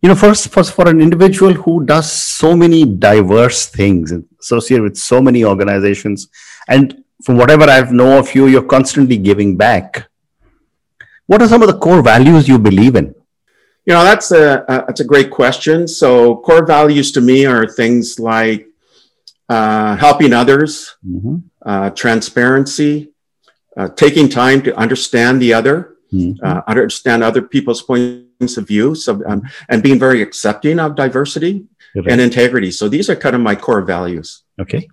You 0.00 0.08
know, 0.08 0.14
first, 0.14 0.48
first 0.48 0.72
for 0.72 0.88
an 0.88 1.00
individual 1.00 1.52
who 1.52 1.84
does 1.84 2.10
so 2.10 2.56
many 2.56 2.84
diverse 2.84 3.66
things 3.66 4.12
associated 4.40 4.82
with 4.82 4.96
so 4.96 5.20
many 5.20 5.44
organizations 5.44 6.28
and 6.68 7.02
from 7.24 7.36
whatever 7.36 7.64
I've 7.64 7.92
know 7.92 8.18
of 8.18 8.34
you, 8.34 8.46
you're 8.46 8.64
constantly 8.64 9.16
giving 9.16 9.56
back. 9.56 10.08
What 11.26 11.40
are 11.40 11.48
some 11.48 11.62
of 11.62 11.68
the 11.68 11.78
core 11.78 12.02
values 12.02 12.48
you 12.48 12.58
believe 12.58 12.96
in? 12.96 13.14
You 13.86 13.94
know, 13.94 14.04
that's 14.04 14.30
a, 14.30 14.64
a 14.68 14.84
that's 14.86 15.00
a 15.00 15.04
great 15.04 15.30
question. 15.30 15.88
So, 15.88 16.36
core 16.36 16.64
values 16.64 17.10
to 17.12 17.20
me 17.20 17.46
are 17.46 17.66
things 17.66 18.18
like 18.18 18.68
uh, 19.48 19.96
helping 19.96 20.32
others, 20.32 20.96
mm-hmm. 21.06 21.36
uh, 21.64 21.90
transparency, 21.90 23.12
uh, 23.76 23.88
taking 23.88 24.28
time 24.28 24.62
to 24.62 24.76
understand 24.76 25.42
the 25.42 25.52
other, 25.54 25.96
mm-hmm. 26.12 26.44
Uh, 26.44 26.62
understand 26.68 27.24
other 27.24 27.42
people's 27.42 27.82
points 27.82 28.56
of 28.56 28.68
view, 28.68 28.94
so 28.94 29.20
um, 29.26 29.42
and 29.68 29.82
being 29.82 29.98
very 29.98 30.22
accepting 30.22 30.78
of 30.78 30.94
diversity 30.94 31.66
and 31.94 32.20
integrity. 32.20 32.70
So, 32.70 32.88
these 32.88 33.10
are 33.10 33.16
kind 33.16 33.34
of 33.34 33.40
my 33.40 33.56
core 33.56 33.82
values. 33.82 34.42
Okay, 34.60 34.88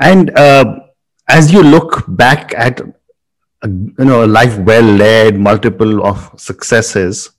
and 0.00 0.30
uh, 0.38 0.80
as 1.30 1.52
you 1.52 1.62
look 1.62 2.04
back 2.08 2.52
at 2.56 2.80
a, 2.80 3.68
you 3.68 4.04
know 4.10 4.24
a 4.24 4.30
life 4.38 4.58
well 4.58 4.82
led, 4.82 5.38
multiple 5.38 6.04
of 6.06 6.18
successes, 6.36 7.30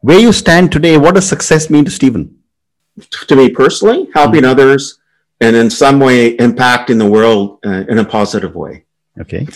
where 0.00 0.18
you 0.18 0.32
stand 0.32 0.72
today, 0.72 0.96
what 0.98 1.14
does 1.14 1.28
success 1.28 1.70
mean 1.70 1.84
to 1.84 1.90
Stephen? 1.90 2.24
To 3.28 3.36
me 3.36 3.50
personally, 3.50 4.08
helping 4.14 4.42
mm-hmm. 4.42 4.50
others 4.50 4.98
and 5.40 5.54
in 5.54 5.68
some 5.68 6.00
way 6.00 6.36
impacting 6.36 6.98
the 6.98 7.10
world 7.16 7.58
uh, 7.64 7.84
in 7.88 7.98
a 7.98 8.04
positive 8.04 8.54
way. 8.54 8.84
Okay. 9.20 9.46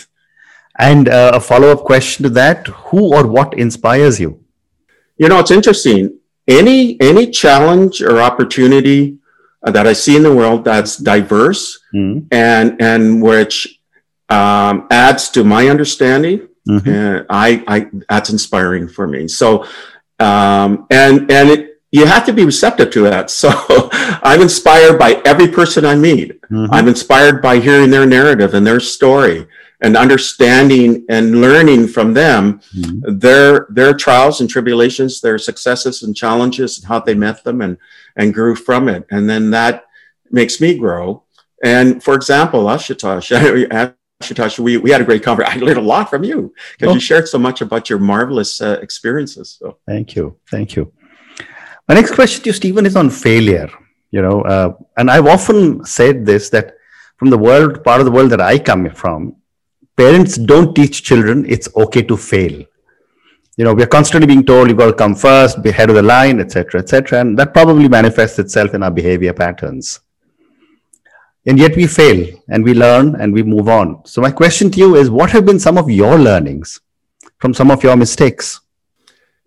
And 0.79 1.09
uh, 1.09 1.31
a 1.33 1.39
follow 1.39 1.69
up 1.69 1.83
question 1.83 2.23
to 2.23 2.29
that: 2.41 2.67
Who 2.67 3.13
or 3.13 3.27
what 3.27 3.53
inspires 3.55 4.19
you? 4.19 4.43
You 5.17 5.27
know, 5.29 5.39
it's 5.39 5.51
interesting. 5.51 6.17
Any 6.47 6.99
any 7.01 7.29
challenge 7.29 8.01
or 8.01 8.21
opportunity 8.21 9.17
that 9.63 9.85
I 9.85 9.93
see 9.93 10.15
in 10.15 10.23
the 10.23 10.33
world 10.33 10.65
that's 10.65 10.97
diverse 10.97 11.79
mm-hmm. 11.93 12.27
and 12.31 12.81
and 12.81 13.21
which 13.21 13.79
um, 14.29 14.87
adds 14.89 15.29
to 15.31 15.43
my 15.43 15.67
understanding. 15.67 16.47
Mm-hmm. 16.67 16.89
And 16.89 17.25
I, 17.29 17.63
I 17.67 17.87
that's 18.09 18.29
inspiring 18.29 18.87
for 18.87 19.07
me. 19.07 19.27
So 19.27 19.65
um, 20.19 20.87
and 20.89 21.31
and 21.31 21.49
it, 21.49 21.81
you 21.91 22.05
have 22.05 22.25
to 22.25 22.33
be 22.33 22.45
receptive 22.45 22.91
to 22.91 23.01
that. 23.03 23.29
So 23.29 23.49
I'm 24.23 24.41
inspired 24.41 24.97
by 24.97 25.21
every 25.25 25.47
person 25.47 25.85
I 25.85 25.95
meet. 25.95 26.41
Mm-hmm. 26.43 26.71
I'm 26.71 26.87
inspired 26.87 27.41
by 27.41 27.59
hearing 27.59 27.89
their 27.89 28.05
narrative 28.05 28.53
and 28.53 28.65
their 28.65 28.79
story 28.79 29.47
and 29.81 29.97
understanding 29.97 31.05
and 31.09 31.41
learning 31.41 31.87
from 31.87 32.13
them 32.13 32.61
mm-hmm. 32.75 33.17
their 33.17 33.67
their 33.69 33.93
trials 33.93 34.39
and 34.39 34.49
tribulations, 34.49 35.21
their 35.21 35.37
successes 35.37 36.03
and 36.03 36.15
challenges, 36.15 36.77
and 36.77 36.87
how 36.87 36.99
they 36.99 37.15
met 37.15 37.43
them 37.43 37.61
and 37.61 37.77
and 38.15 38.33
grew 38.33 38.55
from 38.55 38.87
it. 38.87 39.05
And 39.11 39.29
then 39.29 39.51
that 39.51 39.85
makes 40.29 40.61
me 40.61 40.77
grow. 40.77 41.23
And 41.63 42.03
for 42.03 42.13
example, 42.15 42.65
Ashutosh, 42.65 43.97
Ashutosh, 44.21 44.59
we, 44.59 44.77
we 44.77 44.91
had 44.91 45.01
a 45.01 45.03
great 45.03 45.23
conversation. 45.23 45.61
I 45.61 45.65
learned 45.65 45.77
a 45.77 45.81
lot 45.81 46.09
from 46.09 46.23
you 46.23 46.53
because 46.77 46.91
oh. 46.91 46.93
you 46.95 46.99
shared 46.99 47.27
so 47.27 47.37
much 47.37 47.61
about 47.61 47.89
your 47.89 47.99
marvelous 47.99 48.61
uh, 48.61 48.79
experiences. 48.81 49.57
So. 49.59 49.77
Thank 49.87 50.15
you. 50.15 50.37
Thank 50.49 50.75
you. 50.75 50.91
My 51.87 51.95
next 51.95 52.13
question 52.13 52.43
to 52.43 52.49
you, 52.49 52.53
Stephen, 52.53 52.85
is 52.85 52.95
on 52.95 53.09
failure. 53.09 53.69
You 54.11 54.21
know, 54.21 54.41
uh, 54.41 54.73
and 54.97 55.09
I've 55.09 55.27
often 55.27 55.85
said 55.85 56.25
this 56.25 56.49
that 56.49 56.75
from 57.17 57.29
the 57.29 57.37
world, 57.37 57.83
part 57.83 58.01
of 58.01 58.05
the 58.05 58.11
world 58.11 58.31
that 58.31 58.41
I 58.41 58.59
come 58.59 58.89
from, 58.89 59.35
parents 59.97 60.37
don't 60.37 60.75
teach 60.75 61.03
children 61.03 61.45
it's 61.47 61.69
okay 61.75 62.01
to 62.01 62.17
fail 62.17 62.63
you 63.57 63.65
know 63.65 63.73
we're 63.73 63.87
constantly 63.87 64.27
being 64.27 64.45
told 64.45 64.67
you've 64.67 64.77
got 64.77 64.87
to 64.87 64.93
come 64.93 65.15
first 65.15 65.61
be 65.63 65.71
head 65.71 65.89
of 65.89 65.95
the 65.95 66.01
line 66.01 66.39
etc 66.39 66.81
etc 66.81 67.19
and 67.21 67.37
that 67.37 67.53
probably 67.53 67.87
manifests 67.87 68.39
itself 68.39 68.73
in 68.73 68.83
our 68.83 68.91
behavior 68.91 69.33
patterns 69.33 70.01
and 71.45 71.57
yet 71.57 71.75
we 71.75 71.87
fail 71.87 72.27
and 72.49 72.63
we 72.63 72.73
learn 72.73 73.19
and 73.19 73.33
we 73.33 73.43
move 73.43 73.67
on. 73.67 74.05
So, 74.05 74.21
my 74.21 74.31
question 74.31 74.69
to 74.71 74.79
you 74.79 74.95
is 74.95 75.09
what 75.09 75.31
have 75.31 75.45
been 75.45 75.59
some 75.59 75.77
of 75.77 75.89
your 75.89 76.17
learnings 76.17 76.79
from 77.39 77.53
some 77.53 77.71
of 77.71 77.83
your 77.83 77.95
mistakes? 77.95 78.61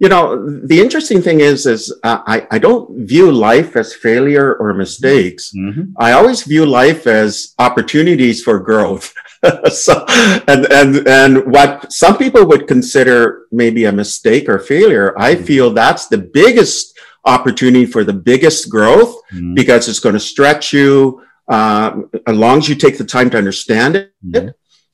You 0.01 0.09
know, 0.09 0.45
the 0.67 0.81
interesting 0.81 1.23
thing 1.23 1.41
is, 1.41 1.67
is 1.67 1.95
uh, 2.03 2.21
I, 2.27 2.47
I 2.51 2.59
don't 2.59 3.07
view 3.07 3.31
life 3.31 3.77
as 3.77 3.95
failure 3.95 4.57
or 4.57 4.75
mistakes. 4.75 5.53
Mm-hmm. 5.57 5.93
I 5.97 6.13
always 6.13 6.43
view 6.43 6.67
life 6.67 7.07
as 7.07 7.55
opportunities 7.59 8.43
for 8.43 8.59
growth. 8.59 9.15
so, 9.71 10.05
and, 10.49 10.67
and, 10.73 11.09
and 11.09 11.53
what 11.53 11.93
some 11.93 12.17
people 12.17 12.47
would 12.47 12.67
consider 12.67 13.47
maybe 13.53 13.85
a 13.85 13.93
mistake 13.93 14.49
or 14.49 14.59
failure, 14.59 15.19
I 15.19 15.35
mm-hmm. 15.35 15.45
feel 15.45 15.71
that's 15.71 16.07
the 16.09 16.19
biggest 16.19 16.99
opportunity 17.25 17.87
for 17.87 18.05
the 18.05 18.13
biggest 18.13 18.69
growth 18.69 19.21
mm-hmm. 19.33 19.55
because 19.55 19.89
it's 19.89 20.01
going 20.01 20.15
to 20.15 20.21
stretch 20.21 20.73
you, 20.73 21.23
uh, 21.49 22.03
as 22.27 22.37
long 22.37 22.59
as 22.59 22.69
you 22.69 22.75
take 22.75 22.99
the 22.99 23.05
time 23.05 23.31
to 23.31 23.39
understand 23.39 23.97
it 23.97 24.15
mm-hmm. 24.25 24.49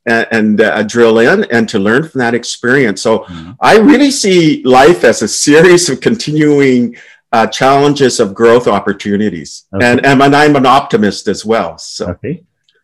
and, 0.06 0.26
and 0.30 0.60
uh, 0.60 0.82
drill 0.82 1.18
in 1.18 1.44
and 1.50 1.68
to 1.68 1.78
learn 1.78 2.08
from 2.08 2.20
that 2.20 2.34
experience. 2.34 3.02
So 3.02 3.20
mm-hmm. 3.20 3.52
I 3.60 3.78
really 3.78 4.10
see 4.10 4.62
life 4.64 5.04
as 5.04 5.22
a 5.22 5.28
series 5.28 5.88
of 5.88 6.00
continuing 6.00 6.96
uh, 7.32 7.46
challenges 7.46 8.18
of 8.18 8.34
growth 8.34 8.66
opportunities. 8.66 9.66
Okay. 9.72 9.86
And, 9.86 10.04
and 10.04 10.22
I'm 10.34 10.56
an 10.56 10.66
optimist 10.66 11.28
as 11.28 11.44
well. 11.44 11.78
So. 11.78 12.08
Okay. 12.10 12.42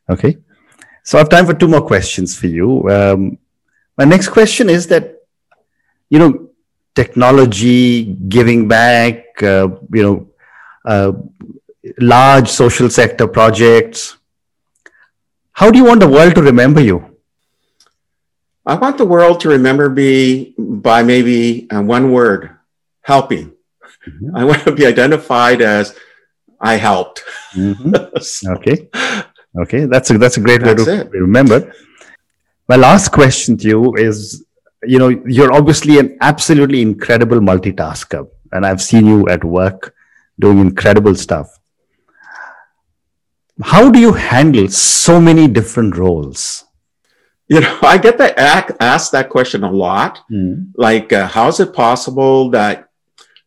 Okay. 0.09 0.39
So 1.07 1.19
I 1.19 1.21
have 1.21 1.29
time 1.29 1.47
for 1.47 1.55
two 1.55 1.69
more 1.69 1.83
questions 1.83 2.37
for 2.37 2.49
you. 2.49 2.91
Um, 2.91 3.39
my 3.97 4.05
next 4.05 4.29
question 4.31 4.69
is 4.69 4.89
that, 4.89 5.23
you 6.11 6.19
know, 6.19 6.51
technology, 6.97 8.17
giving 8.29 8.67
back, 8.67 9.41
uh, 9.41 9.69
you 9.93 10.03
know, 10.03 10.29
uh, 10.85 11.13
large 11.99 12.49
social 12.49 12.91
sector 12.91 13.29
projects. 13.29 14.17
How 15.53 15.71
do 15.71 15.79
you 15.79 15.85
want 15.85 16.01
the 16.01 16.09
world 16.09 16.35
to 16.35 16.43
remember 16.43 16.81
you? 16.81 17.19
I 18.67 18.75
want 18.75 18.99
the 18.99 19.07
world 19.07 19.39
to 19.43 19.49
remember 19.49 19.89
me 19.89 20.55
by 20.59 21.05
maybe 21.05 21.71
uh, 21.71 21.83
one 21.83 22.11
word 22.11 22.51
helping. 23.03 23.53
Mm-hmm. 24.09 24.37
I 24.37 24.43
want 24.43 24.65
to 24.65 24.73
be 24.73 24.85
identified 24.85 25.63
as 25.63 25.95
I 26.61 26.75
helped. 26.75 27.23
Mm-hmm. 27.55 27.95
okay. 28.57 28.89
Okay. 29.59 29.87
That's 29.87 30.11
a, 30.11 30.19
that's 30.19 30.37
a 30.37 30.41
great 30.41 30.63
that's 30.63 30.87
way 30.87 30.99
to 30.99 31.05
be 31.05 31.19
remembered. 31.19 31.73
My 32.69 32.77
last 32.77 33.11
question 33.11 33.57
to 33.59 33.69
you 33.69 33.95
is 33.95 34.45
you 34.85 34.99
know, 34.99 35.09
you're 35.09 35.53
obviously 35.53 35.99
an 35.99 36.17
absolutely 36.21 36.81
incredible 36.83 37.41
multitasker, 37.41 38.29
and 38.53 38.65
I've 38.65 38.83
seen 38.83 39.07
you 39.07 39.27
at 39.29 39.43
work 39.43 39.95
doing 40.39 40.59
incredible 40.59 41.15
stuff 41.15 41.59
how 43.63 43.91
do 43.91 43.99
you 43.99 44.13
handle 44.13 44.69
so 44.69 45.21
many 45.21 45.49
different 45.49 45.97
roles? 45.97 46.65
You 47.49 47.61
know, 47.61 47.79
I 47.83 47.99
get 47.99 48.19
that 48.19 48.39
asked 48.81 49.13
that 49.13 49.31
question 49.31 49.65
a 49.65 49.71
lot. 49.71 50.21
Mm. 50.31 50.73
Like, 50.75 51.13
uh, 51.13 51.27
how 51.27 51.49
is 51.49 51.61
it 51.61 51.73
possible 51.73 52.51
that 52.51 52.89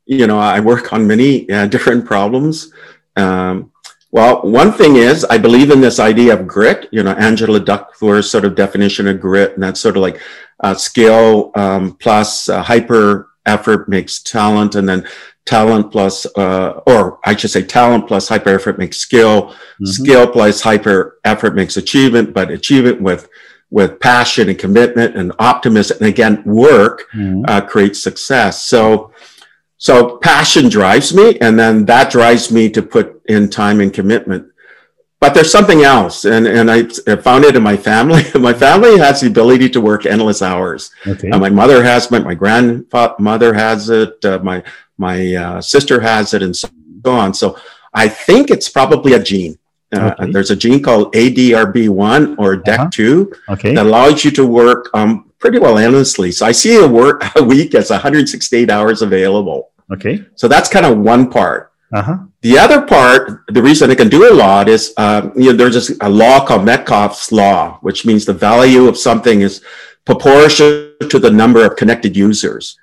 you 0.06 0.26
know 0.28 0.40
I 0.40 0.60
work 0.60 0.92
on 0.94 1.08
many 1.08 1.50
uh, 1.50 1.68
different 1.74 2.06
problems? 2.06 2.72
Um, 3.16 3.72
well, 4.12 4.42
one 4.42 4.72
thing 4.72 4.96
is 4.96 5.24
I 5.26 5.38
believe 5.38 5.72
in 5.72 5.82
this 5.82 6.00
idea 6.00 6.34
of 6.34 6.48
grit. 6.48 6.90
You 6.92 7.04
know, 7.04 7.12
Angela 7.12 7.60
Duckworth's 7.60 8.30
sort 8.30 8.46
of 8.46 8.56
definition 8.56 9.08
of 9.08 9.20
grit, 9.20 9.54
and 9.54 9.64
that's 9.64 9.80
sort 9.80 9.98
of 9.98 10.02
like 10.02 10.20
uh, 10.62 10.74
skill 10.74 11.52
um, 11.56 11.96
plus 11.98 12.50
uh, 12.50 12.62
hyper 12.64 13.30
effort 13.46 13.90
makes 13.90 14.22
talent, 14.22 14.76
and 14.76 14.88
then 14.88 15.08
talent 15.50 15.92
plus, 15.92 16.28
uh, 16.38 16.82
or 16.86 17.20
I 17.26 17.36
should 17.36 17.50
say 17.50 17.64
talent 17.64 18.08
plus 18.08 18.28
hyper 18.28 18.54
effort 18.54 18.78
makes 18.78 18.98
skill. 18.98 19.50
Mm-hmm. 19.50 19.86
Skill 19.86 20.28
plus 20.28 20.62
hyper 20.62 21.20
effort 21.26 21.56
makes 21.56 21.76
achievement, 21.76 22.34
but 22.34 22.52
achievement 22.52 23.02
with, 23.02 23.28
with 23.72 24.00
passion 24.00 24.50
and 24.50 24.60
commitment 24.60 25.16
and 25.16 25.32
optimism 25.40 25.98
and 26.00 26.08
again, 26.08 26.44
work, 26.46 27.08
mm-hmm. 27.14 27.44
uh, 27.48 27.62
creates 27.62 28.02
success. 28.02 28.64
So, 28.66 29.12
so 29.80 30.18
passion 30.18 30.68
drives 30.68 31.14
me 31.14 31.40
and 31.40 31.58
then 31.58 31.86
that 31.86 32.12
drives 32.12 32.52
me 32.52 32.70
to 32.70 32.82
put 32.82 33.22
in 33.28 33.50
time 33.50 33.80
and 33.80 33.94
commitment. 33.94 34.46
But 35.22 35.34
there's 35.34 35.52
something 35.52 35.84
else, 35.84 36.24
and, 36.24 36.48
and 36.48 36.72
I, 36.72 36.84
found 37.18 37.44
it 37.44 37.58
in 37.58 37.62
my 37.62 37.76
family. 37.76 38.24
my 38.40 38.54
family 38.54 38.98
has 38.98 39.20
the 39.20 39.28
ability 39.28 39.70
to 39.72 39.82
work 39.82 40.06
endless 40.06 40.42
hours. 40.42 40.92
Okay. 41.06 41.30
Uh, 41.30 41.38
my 41.38 41.50
mother 41.50 41.84
has, 41.84 42.10
it, 42.10 42.24
my 42.24 42.34
grandmother 42.34 43.54
has 43.54 43.90
it, 43.90 44.24
uh, 44.24 44.40
my 44.40 44.64
my 44.98 45.36
uh, 45.36 45.62
sister 45.62 46.00
has 46.00 46.34
it, 46.34 46.42
and 46.42 46.56
so 46.56 46.70
on. 47.06 47.34
So 47.34 47.58
I 47.94 48.08
think 48.08 48.50
it's 48.50 48.70
probably 48.70 49.14
a 49.14 49.20
gene. 49.20 49.58
Uh, 49.92 50.16
okay. 50.20 50.32
There's 50.32 50.52
a 50.52 50.56
gene 50.56 50.82
called 50.82 51.14
ADRB1 51.14 52.38
or 52.38 52.58
DEC2 52.58 53.32
uh-huh. 53.32 53.54
okay. 53.54 53.76
that 53.76 53.86
allows 53.86 54.24
you 54.24 54.32
to 54.32 54.46
work 54.46 54.90
um, 54.94 55.32
pretty 55.40 55.58
well 55.58 55.78
endlessly. 55.78 56.32
So 56.32 56.46
I 56.46 56.52
see 56.52 56.78
a 56.78 56.88
work 56.88 57.24
a 57.36 57.44
week 57.44 57.74
as 57.76 57.90
168 57.90 58.70
hours 58.70 59.02
available. 59.02 59.69
Okay. 59.92 60.26
So 60.36 60.48
that's 60.48 60.70
kind 60.70 60.86
of 60.86 60.98
one 60.98 61.30
part. 61.30 61.72
Uh-huh. 61.92 62.20
The 62.42 62.58
other 62.58 62.82
part, 62.86 63.46
the 63.48 63.62
reason 63.62 63.90
I 63.90 63.96
can 63.96 64.10
do 64.10 64.32
a 64.32 64.34
lot 64.34 64.70
is, 64.70 64.94
um, 64.98 65.34
you 65.36 65.52
know, 65.52 65.54
there's 65.54 65.90
a 66.02 66.10
law 66.10 66.46
called 66.46 66.64
Metcalfe's 66.64 67.32
law, 67.32 67.80
which 67.82 68.06
means 68.06 68.26
the 68.26 68.34
value 68.34 68.88
of 68.88 68.96
something 68.98 69.42
is 69.42 69.64
proportional 70.06 70.94
to 71.10 71.20
the 71.20 71.32
number 71.32 71.66
of 71.66 71.76
connected 71.76 72.16
users 72.16 72.78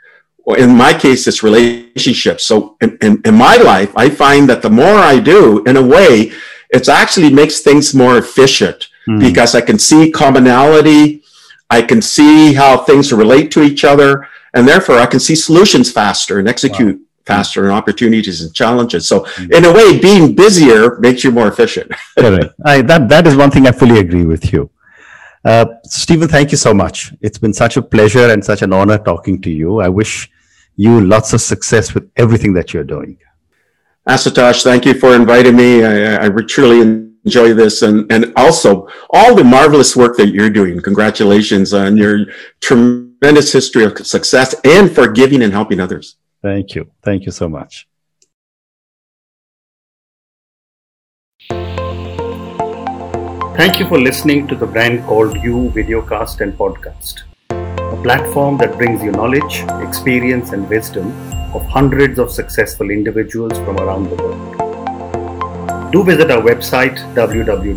or 0.47 0.57
in 0.57 0.75
my 0.75 0.95
case, 0.95 1.27
it's 1.27 1.43
relationships. 1.43 2.45
So 2.45 2.77
in, 2.81 2.97
in, 3.03 3.21
in, 3.25 3.35
my 3.35 3.57
life, 3.57 3.93
I 3.97 4.09
find 4.09 4.49
that 4.49 4.63
the 4.63 4.71
more 4.71 4.97
I 4.97 5.19
do, 5.19 5.63
in 5.65 5.77
a 5.77 5.83
way, 5.83 6.33
it 6.71 6.89
actually 6.89 7.33
makes 7.33 7.61
things 7.61 7.95
more 7.95 8.17
efficient 8.17 8.89
mm. 9.09 9.21
because 9.21 9.57
I 9.57 9.61
can 9.61 9.79
see 9.79 10.11
commonality. 10.11 11.25
I 11.69 11.83
can 11.83 12.01
see 12.01 12.55
how 12.55 12.79
things 12.79 13.13
relate 13.13 13.51
to 13.53 13.63
each 13.63 13.85
other. 13.85 14.29
And 14.57 14.67
therefore, 14.67 14.97
I 14.99 15.07
can 15.07 15.21
see 15.21 15.37
solutions 15.37 15.93
faster 15.93 16.39
and 16.39 16.49
execute 16.49 16.97
wow. 16.97 17.05
faster 17.27 17.65
and 17.65 17.73
opportunities 17.73 18.41
and 18.41 18.55
challenges. 18.55 19.07
So 19.07 19.21
mm. 19.21 19.55
in 19.55 19.67
a 19.67 19.73
way, 19.73 20.01
being 20.01 20.35
busier 20.35 20.99
makes 20.99 21.23
you 21.23 21.31
more 21.31 21.47
efficient. 21.47 21.93
Correct. 22.19 22.55
I, 22.65 22.81
that, 22.83 23.09
that 23.11 23.27
is 23.27 23.37
one 23.37 23.51
thing 23.51 23.67
I 23.67 23.73
fully 23.73 24.01
agree 24.01 24.25
with 24.25 24.51
you. 24.55 24.71
Uh, 25.45 25.67
Stephen, 25.85 26.27
thank 26.27 26.53
you 26.53 26.57
so 26.57 26.73
much. 26.73 27.13
It's 27.21 27.37
been 27.37 27.53
such 27.53 27.77
a 27.77 27.83
pleasure 27.83 28.31
and 28.31 28.43
such 28.43 28.63
an 28.63 28.73
honor 28.73 28.97
talking 28.97 29.43
to 29.43 29.51
you. 29.51 29.81
I 29.81 29.91
wish 29.91 30.31
you 30.75 31.03
lots 31.03 31.35
of 31.35 31.43
success 31.43 31.93
with 31.93 32.11
everything 32.17 32.55
that 32.55 32.73
you're 32.73 32.91
doing. 32.97 33.19
Ashutosh, 34.09 34.63
thank 34.63 34.87
you 34.87 34.95
for 34.95 35.15
inviting 35.15 35.55
me. 35.55 35.85
I, 35.85 36.25
I 36.25 36.29
truly 36.49 36.81
enjoy 37.27 37.53
this 37.53 37.83
and, 37.83 38.11
and 38.11 38.33
also 38.37 38.89
all 39.11 39.35
the 39.35 39.45
marvelous 39.45 39.95
work 39.95 40.17
that 40.17 40.29
you're 40.29 40.51
doing. 40.51 40.81
Congratulations 40.81 41.75
on 41.75 41.99
your 41.99 42.27
tremendous 43.21 43.53
history 43.53 43.85
of 43.85 43.99
success 44.07 44.55
and 44.65 44.95
for 44.95 45.09
giving 45.09 45.43
and 45.43 45.53
helping 45.53 45.81
others. 45.81 46.17
Thank 46.43 46.75
you. 46.75 46.91
Thank 47.03 47.25
you 47.27 47.33
so 47.33 47.49
much. 47.49 47.89
Thank 53.57 53.79
you 53.81 53.89
for 53.89 53.99
listening 53.99 54.47
to 54.49 54.55
the 54.55 54.67
brand 54.67 55.05
called 55.05 55.37
You 55.43 55.71
videocast 55.75 56.43
and 56.43 56.53
podcast 56.53 57.23
a 57.97 58.03
platform 58.03 58.57
that 58.59 58.77
brings 58.77 59.03
you 59.03 59.13
knowledge, 59.13 59.65
experience, 59.87 60.53
and 60.53 60.69
wisdom 60.69 61.13
of 61.55 61.65
hundreds 61.67 62.19
of 62.19 62.33
successful 62.33 62.91
individuals 62.91 63.53
from 63.59 63.79
around 63.79 64.11
the 64.11 64.17
world. 64.17 65.93
Do 65.93 66.03
visit 66.05 66.31
our 66.31 66.43
website 66.43 66.99
www.tbcy.in 67.15 67.77